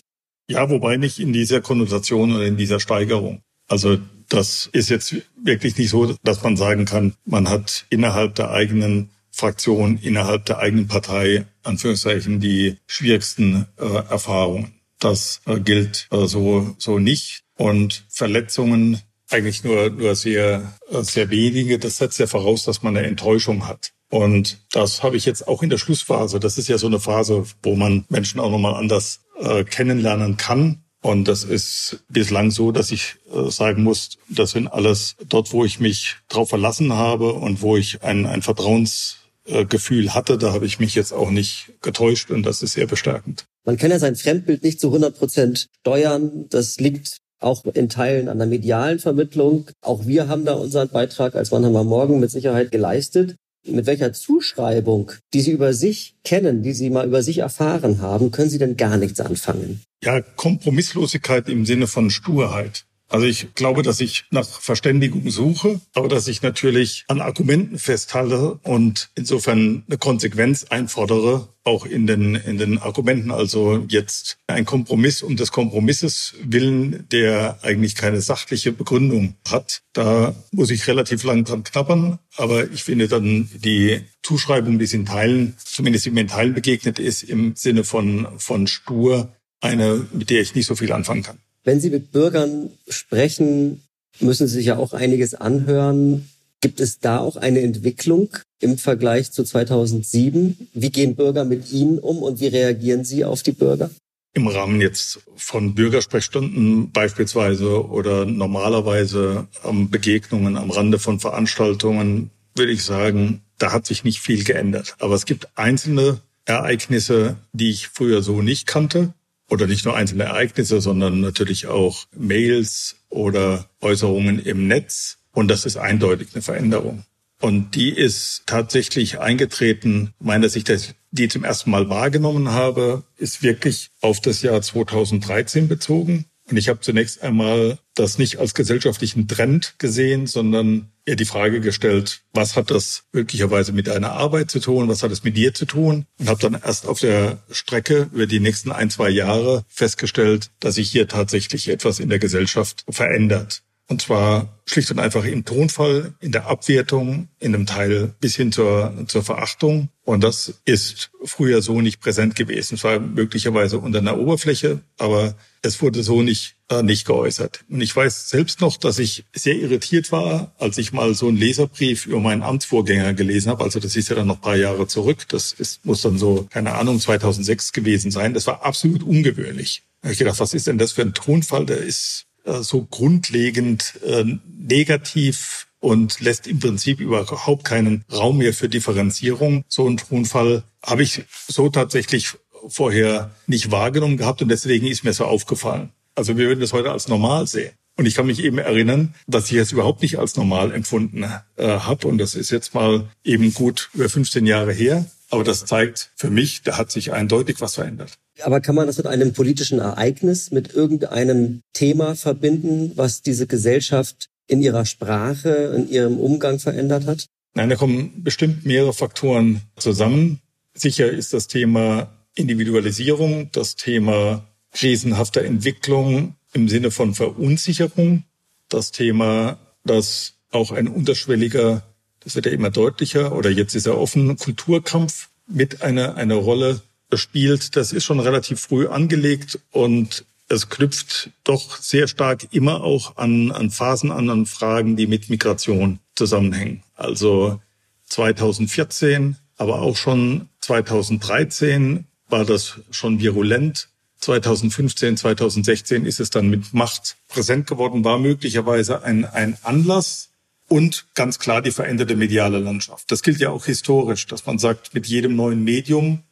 [0.48, 3.40] Ja, wobei nicht in dieser Konnotation oder in dieser Steigerung.
[3.68, 3.98] Also
[4.29, 9.11] das ist jetzt wirklich nicht so, dass man sagen kann, man hat innerhalb der eigenen
[9.31, 14.74] Fraktion, innerhalb der eigenen Partei, Anführungszeichen, die schwierigsten äh, Erfahrungen.
[15.00, 17.40] Das äh, gilt äh, so, so nicht.
[17.57, 19.00] Und Verletzungen
[19.31, 21.79] eigentlich nur, nur sehr, sehr wenige.
[21.79, 23.92] Das setzt ja voraus, dass man eine Enttäuschung hat.
[24.11, 26.38] Und das habe ich jetzt auch in der Schlussphase.
[26.38, 30.83] Das ist ja so eine Phase, wo man Menschen auch nochmal anders äh, kennenlernen kann.
[31.04, 35.62] Und das ist bislang so, dass ich äh, sagen muss, das sind alles dort, wo
[35.62, 40.80] ich mich drauf verlassen habe und wo ich ein, ein Vertrauensgefühl hatte, da habe ich
[40.80, 43.44] mich jetzt auch nicht getäuscht und das ist sehr bestärkend.
[43.66, 46.46] Man kann ja sein Fremdbild nicht zu 100 Prozent steuern.
[46.48, 49.66] Das liegt auch in Teilen an der medialen Vermittlung.
[49.82, 53.36] Auch wir haben da unseren Beitrag als Mannheimer Morgen mit Sicherheit geleistet.
[53.66, 58.31] Mit welcher Zuschreibung, die Sie über sich kennen, die Sie mal über sich erfahren haben,
[58.31, 59.83] können Sie denn gar nichts anfangen?
[60.03, 62.85] Ja, Kompromisslosigkeit im Sinne von Sturheit.
[63.14, 68.59] Also ich glaube, dass ich nach Verständigung suche, aber dass ich natürlich an Argumenten festhalte
[68.64, 73.31] und insofern eine Konsequenz einfordere, auch in den, in den Argumenten.
[73.31, 79.83] Also jetzt ein Kompromiss um des Kompromisses willen, der eigentlich keine sachliche Begründung hat.
[79.92, 84.92] Da muss ich relativ lang dran knabbern, aber ich finde dann die Zuschreibung, die es
[84.92, 90.40] in Teilen, zumindest im Teilen begegnet ist, im Sinne von, von stur, eine, mit der
[90.40, 91.38] ich nicht so viel anfangen kann.
[91.64, 93.83] Wenn Sie mit Bürgern sprechen,
[94.20, 96.29] müssen Sie sich ja auch einiges anhören.
[96.61, 98.29] Gibt es da auch eine Entwicklung
[98.61, 100.68] im Vergleich zu 2007?
[100.74, 103.90] Wie gehen Bürger mit Ihnen um und wie reagieren Sie auf die Bürger?
[104.35, 112.72] Im Rahmen jetzt von Bürgersprechstunden beispielsweise oder normalerweise am Begegnungen am Rande von Veranstaltungen würde
[112.72, 114.96] ich sagen, da hat sich nicht viel geändert.
[114.98, 119.14] Aber es gibt einzelne Ereignisse, die ich früher so nicht kannte,
[119.50, 125.18] oder nicht nur einzelne Ereignisse, sondern natürlich auch Mails oder Äußerungen im Netz.
[125.33, 127.04] Und das ist eindeutig eine Veränderung.
[127.40, 133.04] Und die ist tatsächlich eingetreten, meiner Sicht, dass ich die zum ersten Mal wahrgenommen habe,
[133.16, 136.26] ist wirklich auf das Jahr 2013 bezogen.
[136.50, 141.61] Und ich habe zunächst einmal das nicht als gesellschaftlichen Trend gesehen, sondern eher die Frage
[141.61, 145.54] gestellt, was hat das möglicherweise mit deiner Arbeit zu tun, was hat es mit dir
[145.54, 146.07] zu tun?
[146.18, 150.74] Und habe dann erst auf der Strecke über die nächsten ein, zwei Jahre festgestellt, dass
[150.74, 153.62] sich hier tatsächlich etwas in der Gesellschaft verändert.
[153.87, 158.50] Und zwar schlicht und einfach im Tonfall, in der Abwertung, in einem Teil bis hin
[158.50, 159.90] zur, zur Verachtung.
[160.04, 162.74] Und das ist früher so nicht präsent gewesen.
[162.74, 167.64] Es war möglicherweise unter einer Oberfläche, aber es wurde so nicht, äh, nicht geäußert.
[167.70, 171.38] Und ich weiß selbst noch, dass ich sehr irritiert war, als ich mal so einen
[171.38, 173.64] Leserbrief über meinen Amtsvorgänger gelesen habe.
[173.64, 175.26] Also das ist ja dann noch ein paar Jahre zurück.
[175.28, 178.34] Das ist, muss dann so, keine Ahnung, 2006 gewesen sein.
[178.34, 179.84] Das war absolut ungewöhnlich.
[180.02, 181.64] Da ich gedacht, was ist denn das für ein Tonfall?
[181.64, 184.24] Der ist äh, so grundlegend äh,
[184.58, 189.64] negativ und lässt im Prinzip überhaupt keinen Raum mehr für Differenzierung.
[189.68, 192.32] So einen Tonfall habe ich so tatsächlich
[192.68, 195.90] vorher nicht wahrgenommen gehabt und deswegen ist mir so aufgefallen.
[196.14, 197.72] Also wir würden das heute als normal sehen.
[197.96, 201.24] Und ich kann mich eben erinnern, dass ich es überhaupt nicht als normal empfunden
[201.56, 202.08] äh, habe.
[202.08, 205.04] Und das ist jetzt mal eben gut über 15 Jahre her.
[205.30, 208.14] Aber das zeigt für mich, da hat sich eindeutig was verändert.
[208.42, 214.28] Aber kann man das mit einem politischen Ereignis, mit irgendeinem Thema verbinden, was diese Gesellschaft
[214.46, 217.26] in ihrer Sprache, in ihrem Umgang verändert hat?
[217.54, 220.40] Nein, da kommen bestimmt mehrere Faktoren zusammen.
[220.74, 228.24] Sicher ist das Thema Individualisierung, das Thema krisenhafter Entwicklung im Sinne von Verunsicherung,
[228.68, 231.83] das Thema, dass auch ein unterschwelliger,
[232.20, 236.80] das wird ja immer deutlicher, oder jetzt ist er offen, Kulturkampf mit einer, einer Rolle
[237.12, 237.76] spielt.
[237.76, 243.50] Das ist schon relativ früh angelegt und es knüpft doch sehr stark immer auch an,
[243.50, 246.83] an Phasen an, an Fragen, die mit Migration zusammenhängen.
[246.94, 247.61] Also
[248.09, 253.88] 2014, aber auch schon 2013 war das schon virulent.
[254.20, 260.30] 2015, 2016 ist es dann mit Macht präsent geworden, war möglicherweise ein, ein Anlass
[260.68, 263.11] und ganz klar die veränderte mediale Landschaft.
[263.11, 266.22] Das gilt ja auch historisch, dass man sagt, mit jedem neuen Medium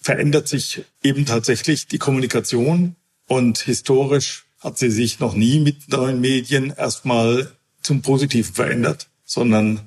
[0.00, 6.20] verändert sich eben tatsächlich die Kommunikation und historisch hat sie sich noch nie mit neuen
[6.20, 9.80] Medien erstmal zum Positiven verändert, sondern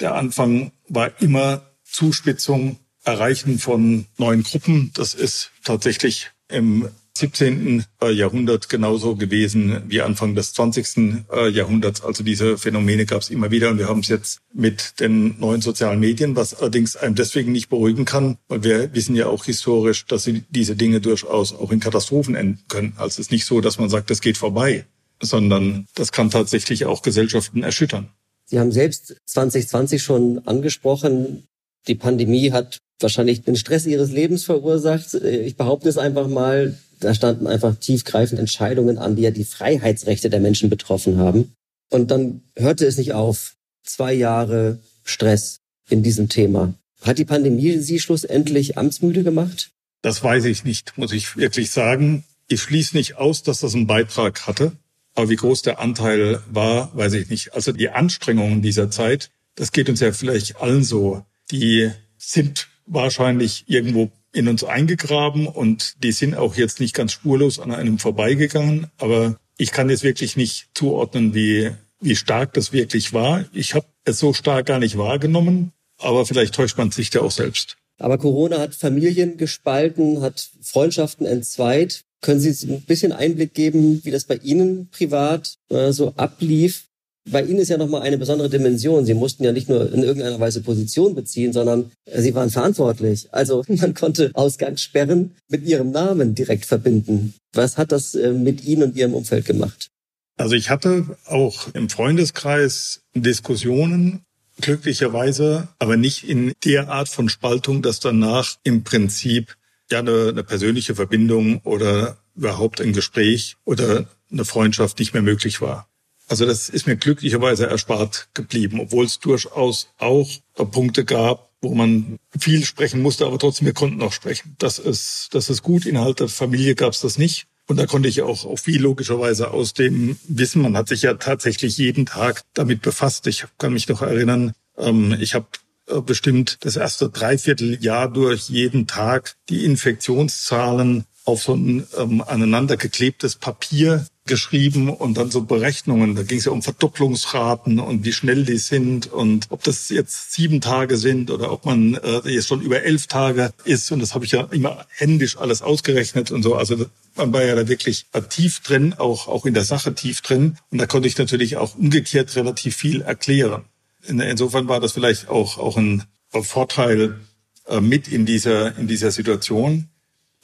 [0.00, 4.92] der Anfang war immer Zuspitzung, Erreichen von neuen Gruppen.
[4.94, 7.84] Das ist tatsächlich im 17.
[8.02, 11.24] Äh, Jahrhundert genauso gewesen wie Anfang des 20.
[11.32, 12.02] Äh, Jahrhunderts.
[12.02, 15.60] Also diese Phänomene gab es immer wieder und wir haben es jetzt mit den neuen
[15.60, 20.06] sozialen Medien, was allerdings einem deswegen nicht beruhigen kann, weil wir wissen ja auch historisch,
[20.06, 22.94] dass sie diese Dinge durchaus auch in Katastrophen enden können.
[22.96, 24.86] Also es ist nicht so, dass man sagt, das geht vorbei,
[25.20, 28.08] sondern das kann tatsächlich auch Gesellschaften erschüttern.
[28.46, 31.44] Sie haben selbst 2020 schon angesprochen,
[31.88, 35.14] die Pandemie hat wahrscheinlich den Stress ihres Lebens verursacht.
[35.14, 40.30] Ich behaupte es einfach mal, da standen einfach tiefgreifende Entscheidungen an, die ja die Freiheitsrechte
[40.30, 41.54] der Menschen betroffen haben.
[41.90, 43.56] Und dann hörte es nicht auf.
[43.84, 46.74] Zwei Jahre Stress in diesem Thema.
[47.02, 49.70] Hat die Pandemie Sie schlussendlich amtsmüde gemacht?
[50.02, 52.24] Das weiß ich nicht, muss ich wirklich sagen.
[52.48, 54.72] Ich schließe nicht aus, dass das einen Beitrag hatte.
[55.14, 57.54] Aber wie groß der Anteil war, weiß ich nicht.
[57.54, 61.24] Also die Anstrengungen dieser Zeit, das geht uns ja vielleicht allen so.
[61.50, 67.58] Die sind wahrscheinlich irgendwo in uns eingegraben und die sind auch jetzt nicht ganz spurlos
[67.58, 68.86] an einem vorbeigegangen.
[68.98, 73.44] Aber ich kann jetzt wirklich nicht zuordnen, wie, wie stark das wirklich war.
[73.52, 77.30] Ich habe es so stark gar nicht wahrgenommen, aber vielleicht täuscht man sich da auch
[77.30, 77.76] selbst.
[77.98, 82.02] Aber Corona hat Familien gespalten, hat Freundschaften entzweit.
[82.20, 86.88] Können Sie ein bisschen Einblick geben, wie das bei Ihnen privat äh, so ablief?
[87.30, 89.06] Bei Ihnen ist ja nochmal eine besondere Dimension.
[89.06, 93.28] Sie mussten ja nicht nur in irgendeiner Weise Position beziehen, sondern Sie waren verantwortlich.
[93.32, 97.34] Also man konnte Ausgangssperren mit Ihrem Namen direkt verbinden.
[97.52, 99.88] Was hat das äh, mit Ihnen und Ihrem Umfeld gemacht?
[100.36, 104.24] Also ich hatte auch im Freundeskreis Diskussionen,
[104.60, 109.56] glücklicherweise, aber nicht in der Art von Spaltung, dass danach im Prinzip
[109.90, 115.60] ja eine, eine persönliche Verbindung oder überhaupt ein Gespräch oder eine Freundschaft nicht mehr möglich
[115.60, 115.88] war.
[116.28, 122.18] Also das ist mir glücklicherweise erspart geblieben, obwohl es durchaus auch Punkte gab, wo man
[122.38, 124.56] viel sprechen musste, aber trotzdem wir konnten auch sprechen.
[124.58, 125.86] Das ist, das ist gut.
[125.86, 127.46] Innerhalb der Familie gab es das nicht.
[127.68, 130.62] Und da konnte ich auch, auch viel logischerweise aus dem Wissen.
[130.62, 133.26] Man hat sich ja tatsächlich jeden Tag damit befasst.
[133.28, 135.46] Ich kann mich noch erinnern, ähm, ich habe
[135.86, 142.76] äh, bestimmt das erste Dreivierteljahr durch jeden Tag die Infektionszahlen auf so ein ähm, aneinander
[142.76, 146.14] geklebtes Papier geschrieben und dann so Berechnungen.
[146.14, 150.32] Da ging es ja um Verdopplungsraten und wie schnell die sind und ob das jetzt
[150.32, 153.90] sieben Tage sind oder ob man äh, jetzt schon über elf Tage ist.
[153.90, 156.54] Und das habe ich ja immer händisch alles ausgerechnet und so.
[156.54, 160.56] Also man war ja da wirklich tief drin, auch, auch in der Sache tief drin.
[160.70, 163.64] Und da konnte ich natürlich auch umgekehrt relativ viel erklären.
[164.06, 167.18] In, insofern war das vielleicht auch, auch ein Vorteil
[167.66, 169.88] äh, mit in dieser, in dieser Situation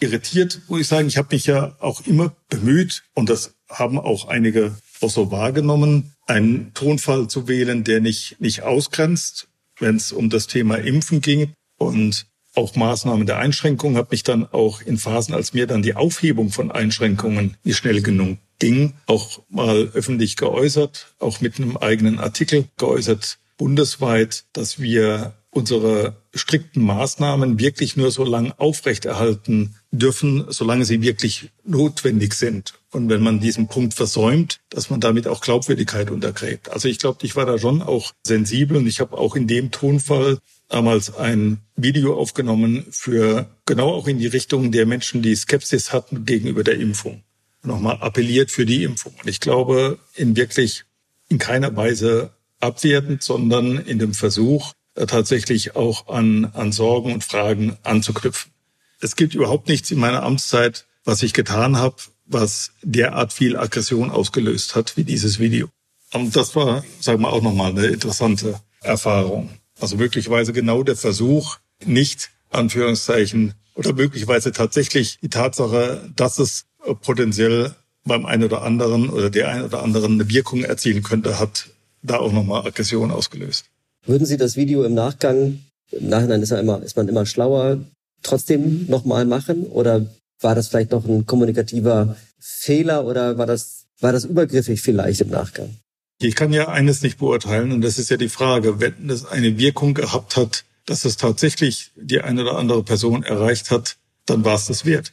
[0.01, 1.09] irritiert, muss ich sagen.
[1.09, 6.15] Ich habe mich ja auch immer bemüht, und das haben auch einige auch so wahrgenommen,
[6.27, 11.53] einen Tonfall zu wählen, der nicht, nicht ausgrenzt, wenn es um das Thema Impfen ging
[11.79, 15.95] und auch Maßnahmen der Einschränkung, habe mich dann auch in Phasen, als mir dann die
[15.95, 22.19] Aufhebung von Einschränkungen nicht schnell genug ging, auch mal öffentlich geäußert, auch mit einem eigenen
[22.19, 30.85] Artikel geäußert, bundesweit, dass wir unsere strikten Maßnahmen wirklich nur so lange aufrechterhalten dürfen, solange
[30.85, 32.74] sie wirklich notwendig sind.
[32.90, 36.70] Und wenn man diesen Punkt versäumt, dass man damit auch Glaubwürdigkeit untergräbt.
[36.70, 39.70] Also ich glaube, ich war da schon auch sensibel und ich habe auch in dem
[39.70, 45.92] Tonfall damals ein Video aufgenommen für genau auch in die Richtung der Menschen, die Skepsis
[45.92, 47.22] hatten gegenüber der Impfung.
[47.62, 49.14] Nochmal appelliert für die Impfung.
[49.20, 50.85] Und ich glaube, in wirklich
[51.29, 57.24] in keiner Weise abwertend, sondern in dem Versuch, äh, tatsächlich auch an, an Sorgen und
[57.24, 58.53] Fragen anzuknüpfen.
[59.01, 64.11] Es gibt überhaupt nichts in meiner Amtszeit, was ich getan habe, was derart viel Aggression
[64.11, 65.69] ausgelöst hat wie dieses Video.
[66.13, 69.51] Und das war, sagen wir auch nochmal eine interessante Erfahrung.
[69.81, 76.67] Also möglicherweise genau der Versuch, nicht Anführungszeichen oder möglicherweise tatsächlich die Tatsache, dass es
[77.03, 81.71] potenziell beim einen oder anderen oder der einen oder anderen eine Wirkung erzielen könnte, hat
[82.03, 83.67] da auch nochmal Aggression ausgelöst.
[84.07, 87.79] Würden Sie das Video im Nachgang, im Nachhinein ist, immer, ist man immer schlauer,
[88.23, 89.65] trotzdem nochmal machen?
[89.65, 90.07] Oder
[90.41, 95.29] war das vielleicht noch ein kommunikativer Fehler oder war das, war das übergriffig vielleicht im
[95.29, 95.77] Nachgang?
[96.21, 99.59] Ich kann ja eines nicht beurteilen und das ist ja die Frage, wenn es eine
[99.59, 104.57] Wirkung gehabt hat, dass es tatsächlich die eine oder andere Person erreicht hat, dann war
[104.57, 105.13] es das wert.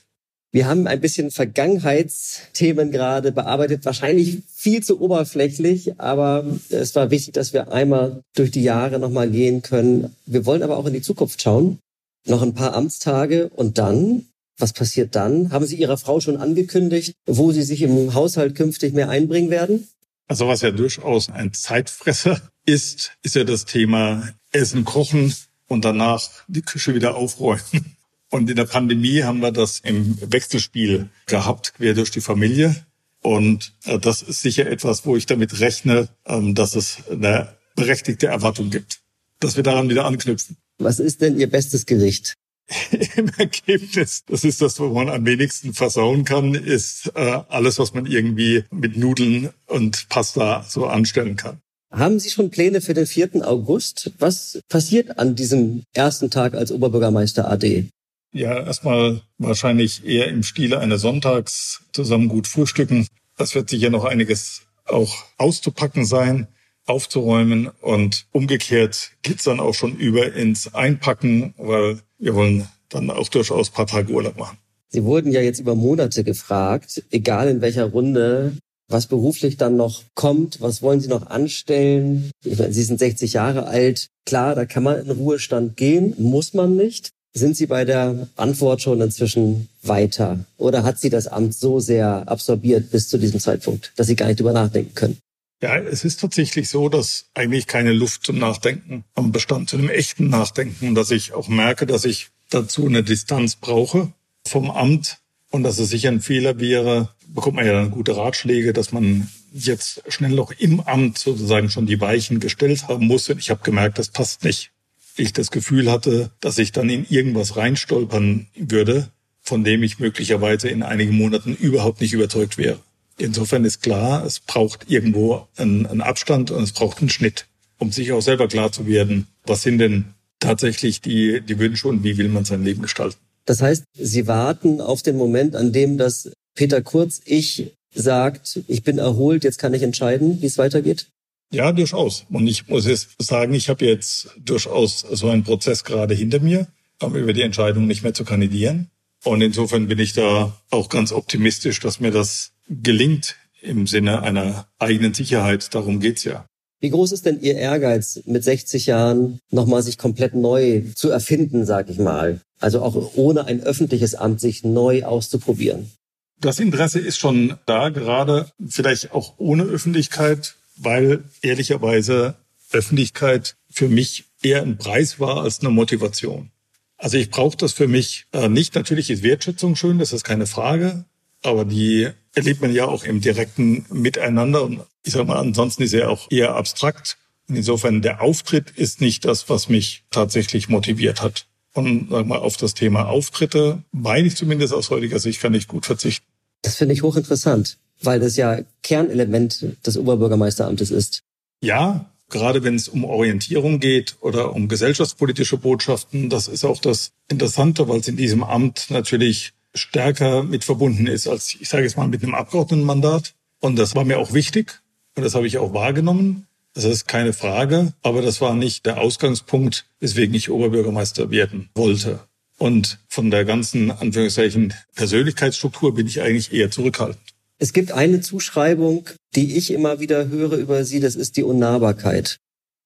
[0.52, 7.34] Wir haben ein bisschen Vergangenheitsthemen gerade bearbeitet, wahrscheinlich viel zu oberflächlich, aber es war wichtig,
[7.34, 10.16] dass wir einmal durch die Jahre nochmal gehen können.
[10.26, 11.80] Wir wollen aber auch in die Zukunft schauen.
[12.28, 14.26] Noch ein paar Amtstage und dann,
[14.58, 15.52] was passiert dann?
[15.52, 19.88] Haben Sie Ihrer Frau schon angekündigt, wo Sie sich im Haushalt künftig mehr einbringen werden?
[20.28, 25.36] Also was ja durchaus ein Zeitfresser ist, ist ja das Thema Essen, Kochen
[25.68, 27.96] und danach die Küche wieder aufräumen.
[28.32, 32.76] Und in der Pandemie haben wir das im Wechselspiel gehabt, quer durch die Familie.
[33.22, 38.28] Und äh, das ist sicher etwas, wo ich damit rechne, ähm, dass es eine berechtigte
[38.28, 39.00] Erwartung gibt,
[39.40, 40.58] dass wir daran wieder anknüpfen.
[40.78, 42.34] Was ist denn Ihr bestes Gericht?
[43.16, 47.94] Im Ergebnis, das ist das, wo man am wenigsten versauen kann, ist äh, alles, was
[47.94, 51.60] man irgendwie mit Nudeln und Pasta so anstellen kann.
[51.92, 53.48] Haben Sie schon Pläne für den 4.
[53.48, 54.12] August?
[54.20, 57.88] Was passiert an diesem ersten Tag als Oberbürgermeister AD?
[58.34, 63.08] Ja, erstmal wahrscheinlich eher im Stile eines Sonntags zusammen gut frühstücken.
[63.38, 66.48] Das wird sicher noch einiges auch auszupacken sein,
[66.86, 73.30] aufzuräumen und umgekehrt geht's dann auch schon über ins Einpacken, weil wir wollen dann auch
[73.30, 74.58] durchaus paar Tage Urlaub machen.
[74.90, 78.54] Sie wurden ja jetzt über Monate gefragt, egal in welcher Runde,
[78.88, 82.32] was beruflich dann noch kommt, was wollen Sie noch anstellen?
[82.44, 84.08] Ich meine, Sie sind 60 Jahre alt.
[84.26, 87.10] Klar, da kann man in Ruhestand gehen, muss man nicht.
[87.34, 90.46] Sind Sie bei der Antwort schon inzwischen weiter?
[90.58, 94.28] Oder hat Sie das Amt so sehr absorbiert bis zu diesem Zeitpunkt, dass Sie gar
[94.28, 95.18] nicht drüber nachdenken können?
[95.66, 99.90] Ja, es ist tatsächlich so, dass eigentlich keine Luft zum Nachdenken am Bestand, zu einem
[99.90, 104.14] echten Nachdenken, dass ich auch merke, dass ich dazu eine Distanz brauche
[104.46, 105.18] vom Amt
[105.50, 109.28] und dass es sicher ein Fehler wäre, bekommt man ja dann gute Ratschläge, dass man
[109.52, 113.28] jetzt schnell noch im Amt sozusagen schon die Weichen gestellt haben muss.
[113.28, 114.72] Und ich habe gemerkt, das passt nicht
[115.18, 119.10] ich das Gefühl hatte, dass ich dann in irgendwas reinstolpern würde,
[119.42, 122.80] von dem ich möglicherweise in einigen Monaten überhaupt nicht überzeugt wäre.
[123.18, 127.48] Insofern ist klar, es braucht irgendwo einen, einen Abstand und es braucht einen Schnitt,
[127.80, 130.06] um sich auch selber klar zu werden, was sind denn
[130.40, 133.18] tatsächlich die, die Wünsche und wie will man sein Leben gestalten.
[133.46, 138.84] Das heißt, Sie warten auf den Moment, an dem das Peter Kurz ich sagt, ich
[138.84, 141.08] bin erholt, jetzt kann ich entscheiden, wie es weitergeht?
[141.52, 142.26] Ja, durchaus.
[142.30, 146.68] Und ich muss jetzt sagen, ich habe jetzt durchaus so einen Prozess gerade hinter mir,
[147.02, 148.90] über die Entscheidung nicht mehr zu kandidieren.
[149.24, 154.68] Und insofern bin ich da auch ganz optimistisch, dass mir das gelingt im Sinne einer
[154.80, 155.74] eigenen Sicherheit.
[155.74, 156.46] Darum geht's ja.
[156.80, 161.66] Wie groß ist denn Ihr Ehrgeiz, mit 60 Jahren nochmal sich komplett neu zu erfinden,
[161.66, 162.42] sag ich mal?
[162.60, 165.92] Also auch ohne ein öffentliches Amt sich neu auszuprobieren?
[166.40, 172.36] Das Interesse ist schon da, gerade vielleicht auch ohne Öffentlichkeit weil ehrlicherweise
[172.72, 176.52] Öffentlichkeit für mich eher ein Preis war als eine Motivation.
[176.98, 178.76] Also ich brauche das für mich äh, nicht.
[178.76, 181.06] Natürlich ist Wertschätzung schön, das ist keine Frage,
[181.46, 184.64] aber die erlebt man ja auch im direkten Miteinander.
[184.64, 187.18] Und ich sage mal, ansonsten ist er auch eher abstrakt.
[187.48, 191.48] Und insofern der Auftritt ist nicht das, was mich tatsächlich motiviert hat.
[191.74, 195.68] Und sag mal, auf das Thema Auftritte, meine ich zumindest aus heutiger Sicht, kann ich
[195.68, 196.26] gut verzichten.
[196.62, 201.24] Das finde ich hochinteressant weil das ja Kernelement des Oberbürgermeisteramtes ist.
[201.62, 207.12] Ja, gerade wenn es um Orientierung geht oder um gesellschaftspolitische Botschaften, das ist auch das
[207.30, 211.98] Interessante, weil es in diesem Amt natürlich stärker mit verbunden ist als, ich sage jetzt
[211.98, 213.34] mal, mit einem Abgeordnetenmandat.
[213.60, 214.82] Und das war mir auch wichtig
[215.16, 216.48] und das habe ich auch wahrgenommen.
[216.74, 222.20] Das ist keine Frage, aber das war nicht der Ausgangspunkt, weswegen ich Oberbürgermeister werden wollte.
[222.58, 227.22] Und von der ganzen, Anführungszeichen, Persönlichkeitsstruktur bin ich eigentlich eher zurückhaltend.
[227.58, 232.38] Es gibt eine Zuschreibung, die ich immer wieder höre über Sie, das ist die Unnahbarkeit.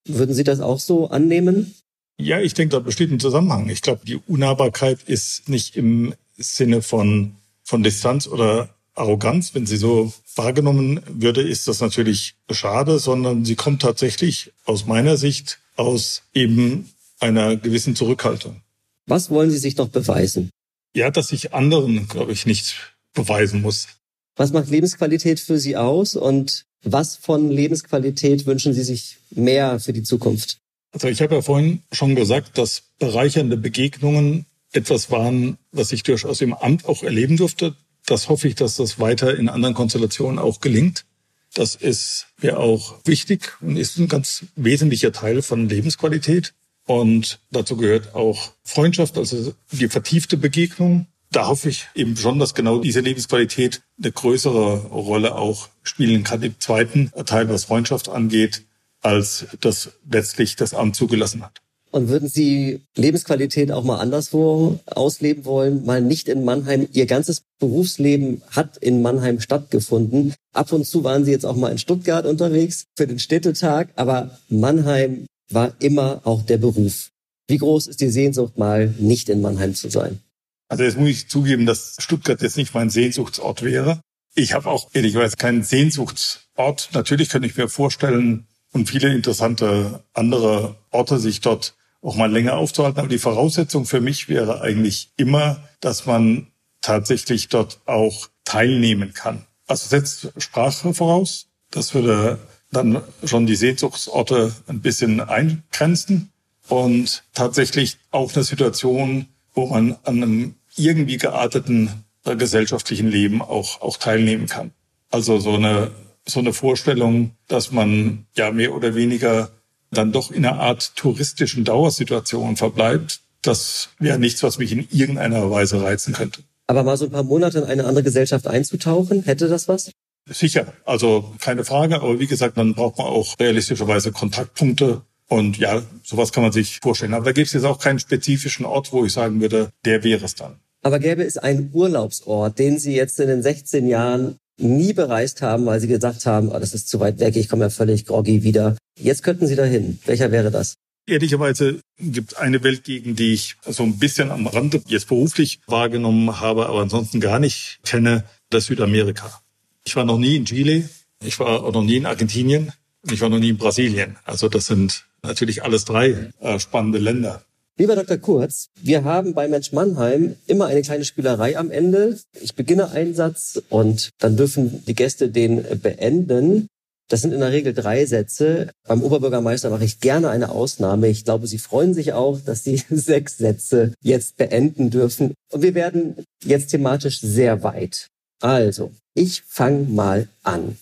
[0.07, 1.73] Würden Sie das auch so annehmen?
[2.19, 3.69] Ja, ich denke, da besteht ein Zusammenhang.
[3.69, 9.77] Ich glaube, die Unnahbarkeit ist nicht im Sinne von, von Distanz oder Arroganz, wenn sie
[9.77, 16.23] so wahrgenommen würde, ist das natürlich schade, sondern sie kommt tatsächlich aus meiner Sicht aus
[16.33, 18.61] eben einer gewissen Zurückhaltung.
[19.05, 20.51] Was wollen Sie sich noch beweisen?
[20.93, 22.75] Ja, dass ich anderen, glaube ich, nichts
[23.13, 23.87] beweisen muss.
[24.35, 29.93] Was macht Lebensqualität für Sie aus und was von Lebensqualität wünschen Sie sich mehr für
[29.93, 30.57] die Zukunft?
[30.91, 36.41] Also ich habe ja vorhin schon gesagt, dass bereichernde Begegnungen etwas waren, was ich durchaus
[36.41, 37.75] im Amt auch erleben durfte.
[38.05, 41.05] Das hoffe ich, dass das weiter in anderen Konstellationen auch gelingt.
[41.53, 46.53] Das ist mir auch wichtig und ist ein ganz wesentlicher Teil von Lebensqualität.
[46.85, 51.07] Und dazu gehört auch Freundschaft, also die vertiefte Begegnung.
[51.31, 56.41] Da hoffe ich eben schon, dass genau diese Lebensqualität eine größere Rolle auch spielen kann
[56.41, 58.63] im zweiten Teil, was Freundschaft angeht,
[59.01, 61.61] als das letztlich das Amt zugelassen hat.
[61.91, 65.85] Und würden Sie Lebensqualität auch mal anderswo ausleben wollen?
[65.85, 66.87] Mal nicht in Mannheim.
[66.93, 70.33] Ihr ganzes Berufsleben hat in Mannheim stattgefunden.
[70.53, 73.89] Ab und zu waren Sie jetzt auch mal in Stuttgart unterwegs für den Städtetag.
[73.95, 77.09] Aber Mannheim war immer auch der Beruf.
[77.47, 80.19] Wie groß ist die Sehnsucht, mal nicht in Mannheim zu sein?
[80.67, 84.01] Also jetzt muss ich zugeben, dass Stuttgart jetzt nicht mein Sehnsuchtsort wäre.
[84.35, 86.89] Ich habe auch ehrlicherweise keinen Sehnsuchtsort.
[86.93, 92.57] Natürlich könnte ich mir vorstellen, und viele interessante andere Orte sich dort auch mal länger
[92.57, 92.99] aufzuhalten.
[92.99, 96.47] Aber die Voraussetzung für mich wäre eigentlich immer, dass man
[96.81, 99.45] tatsächlich dort auch teilnehmen kann.
[99.67, 101.47] Also setzt Sprache voraus.
[101.71, 102.39] Das würde
[102.71, 106.31] dann schon die Sehnsuchtsorte ein bisschen eingrenzen
[106.67, 113.97] und tatsächlich auch eine Situation, wo man an einem irgendwie gearteten gesellschaftlichen Leben auch, auch
[113.97, 114.71] teilnehmen kann.
[115.09, 115.91] Also so eine,
[116.25, 119.49] so eine Vorstellung, dass man ja mehr oder weniger
[119.91, 125.49] dann doch in einer Art touristischen Dauersituation verbleibt, das wäre nichts, was mich in irgendeiner
[125.49, 126.43] Weise reizen könnte.
[126.67, 129.91] Aber mal so ein paar Monate in eine andere Gesellschaft einzutauchen, hätte das was?
[130.29, 131.95] Sicher, also keine Frage.
[131.95, 135.01] Aber wie gesagt, dann braucht man auch realistischerweise Kontaktpunkte.
[135.27, 137.13] Und ja, sowas kann man sich vorstellen.
[137.13, 140.25] Aber da gibt es jetzt auch keinen spezifischen Ort, wo ich sagen würde, der wäre
[140.25, 140.59] es dann.
[140.81, 145.65] Aber gäbe es einen Urlaubsort, den Sie jetzt in den 16 Jahren nie bereist haben,
[145.65, 148.43] weil Sie gesagt haben, oh, das ist zu weit weg, ich komme ja völlig groggy
[148.43, 148.77] wieder.
[148.97, 149.99] Jetzt könnten Sie dahin.
[150.05, 150.75] Welcher wäre das?
[151.07, 156.67] Ehrlicherweise gibt eine Weltgegend, die ich so ein bisschen am Rande jetzt beruflich wahrgenommen habe,
[156.67, 159.41] aber ansonsten gar nicht kenne, das Südamerika.
[159.85, 160.87] Ich war noch nie in Chile,
[161.23, 162.71] ich war auch noch nie in Argentinien
[163.03, 164.17] ich war noch nie in Brasilien.
[164.25, 167.43] Also das sind natürlich alles drei äh, spannende Länder.
[167.79, 168.17] Lieber Dr.
[168.17, 172.19] Kurz, wir haben bei Mensch Mannheim immer eine kleine Spielerei am Ende.
[172.41, 176.67] Ich beginne einen Satz und dann dürfen die Gäste den beenden.
[177.07, 178.69] Das sind in der Regel drei Sätze.
[178.85, 181.07] Beim Oberbürgermeister mache ich gerne eine Ausnahme.
[181.07, 185.33] Ich glaube, Sie freuen sich auch, dass Sie sechs Sätze jetzt beenden dürfen.
[185.49, 188.07] Und wir werden jetzt thematisch sehr weit.
[188.41, 190.77] Also, ich fange mal an.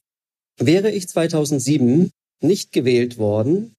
[0.60, 2.10] Wäre ich 2007
[2.41, 3.74] nicht gewählt worden,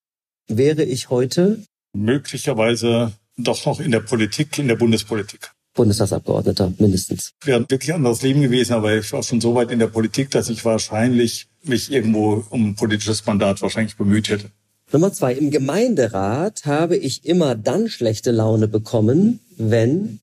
[0.47, 5.51] wäre ich heute möglicherweise doch noch in der Politik, in der Bundespolitik.
[5.74, 7.32] Bundestagsabgeordneter mindestens.
[7.45, 10.30] Wäre ein wirklich anderes Leben gewesen, aber ich war schon so weit in der Politik,
[10.30, 14.51] dass ich wahrscheinlich mich irgendwo um ein politisches Mandat wahrscheinlich bemüht hätte.
[14.93, 15.34] Nummer zwei.
[15.34, 20.20] Im Gemeinderat habe ich immer dann schlechte Laune bekommen, wenn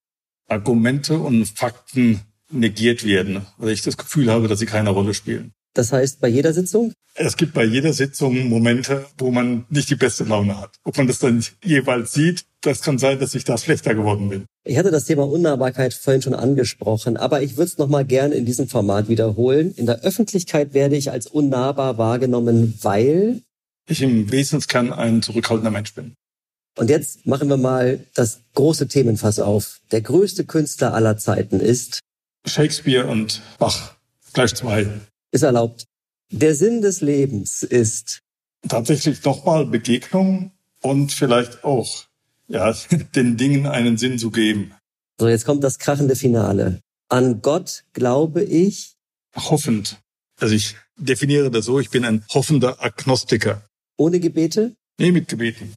[0.47, 5.53] Argumente und Fakten negiert werden, weil ich das Gefühl habe, dass sie keine Rolle spielen.
[5.75, 6.93] Das heißt, bei jeder Sitzung?
[7.15, 10.71] Es gibt bei jeder Sitzung Momente, wo man nicht die beste Laune hat.
[10.83, 14.45] Ob man das dann jeweils sieht, das kann sein, dass ich da schlechter geworden bin.
[14.65, 18.45] Ich hatte das Thema Unnahbarkeit vorhin schon angesprochen, aber ich würde es nochmal gerne in
[18.45, 19.73] diesem Format wiederholen.
[19.75, 23.41] In der Öffentlichkeit werde ich als unnahbar wahrgenommen, weil
[23.87, 26.13] ich im Wesenskern ein zurückhaltender Mensch bin.
[26.77, 29.81] Und jetzt machen wir mal das große Themenfass auf.
[29.91, 31.99] Der größte Künstler aller Zeiten ist
[32.45, 33.95] Shakespeare und Bach.
[34.33, 34.87] Gleich zwei
[35.35, 35.85] ist erlaubt.
[36.31, 38.21] Der Sinn des Lebens ist
[38.67, 42.05] tatsächlich nochmal Begegnung und vielleicht auch
[42.47, 42.73] ja
[43.15, 44.73] den Dingen einen Sinn zu geben.
[45.19, 46.79] So, jetzt kommt das krachende Finale.
[47.09, 48.95] An Gott glaube ich.
[49.35, 49.99] Hoffend.
[50.39, 53.67] Also ich definiere das so, ich bin ein hoffender Agnostiker.
[53.97, 54.75] Ohne Gebete?
[54.97, 55.73] Nee, mit Gebeten.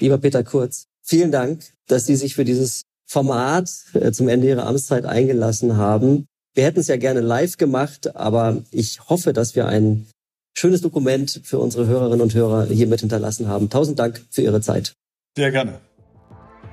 [0.00, 4.66] Lieber Peter Kurz, vielen Dank, dass Sie sich für dieses Format äh, zum Ende Ihrer
[4.66, 6.26] Amtszeit eingelassen haben.
[6.56, 10.06] Wir hätten es ja gerne live gemacht, aber ich hoffe, dass wir ein
[10.56, 13.68] schönes Dokument für unsere Hörerinnen und Hörer hier mit hinterlassen haben.
[13.68, 14.94] Tausend Dank für Ihre Zeit.
[15.36, 15.78] Sehr gerne.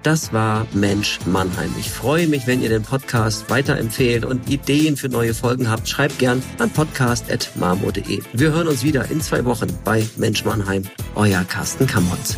[0.01, 1.69] Das war Mensch Mannheim.
[1.77, 5.87] Ich freue mich, wenn ihr den Podcast weiterempfehlt und Ideen für neue Folgen habt.
[5.87, 8.21] Schreibt gern an podcast.marmo.de.
[8.31, 10.83] Wir hören uns wieder in zwei Wochen bei Mensch Mannheim.
[11.15, 12.37] Euer Carsten Kammholz.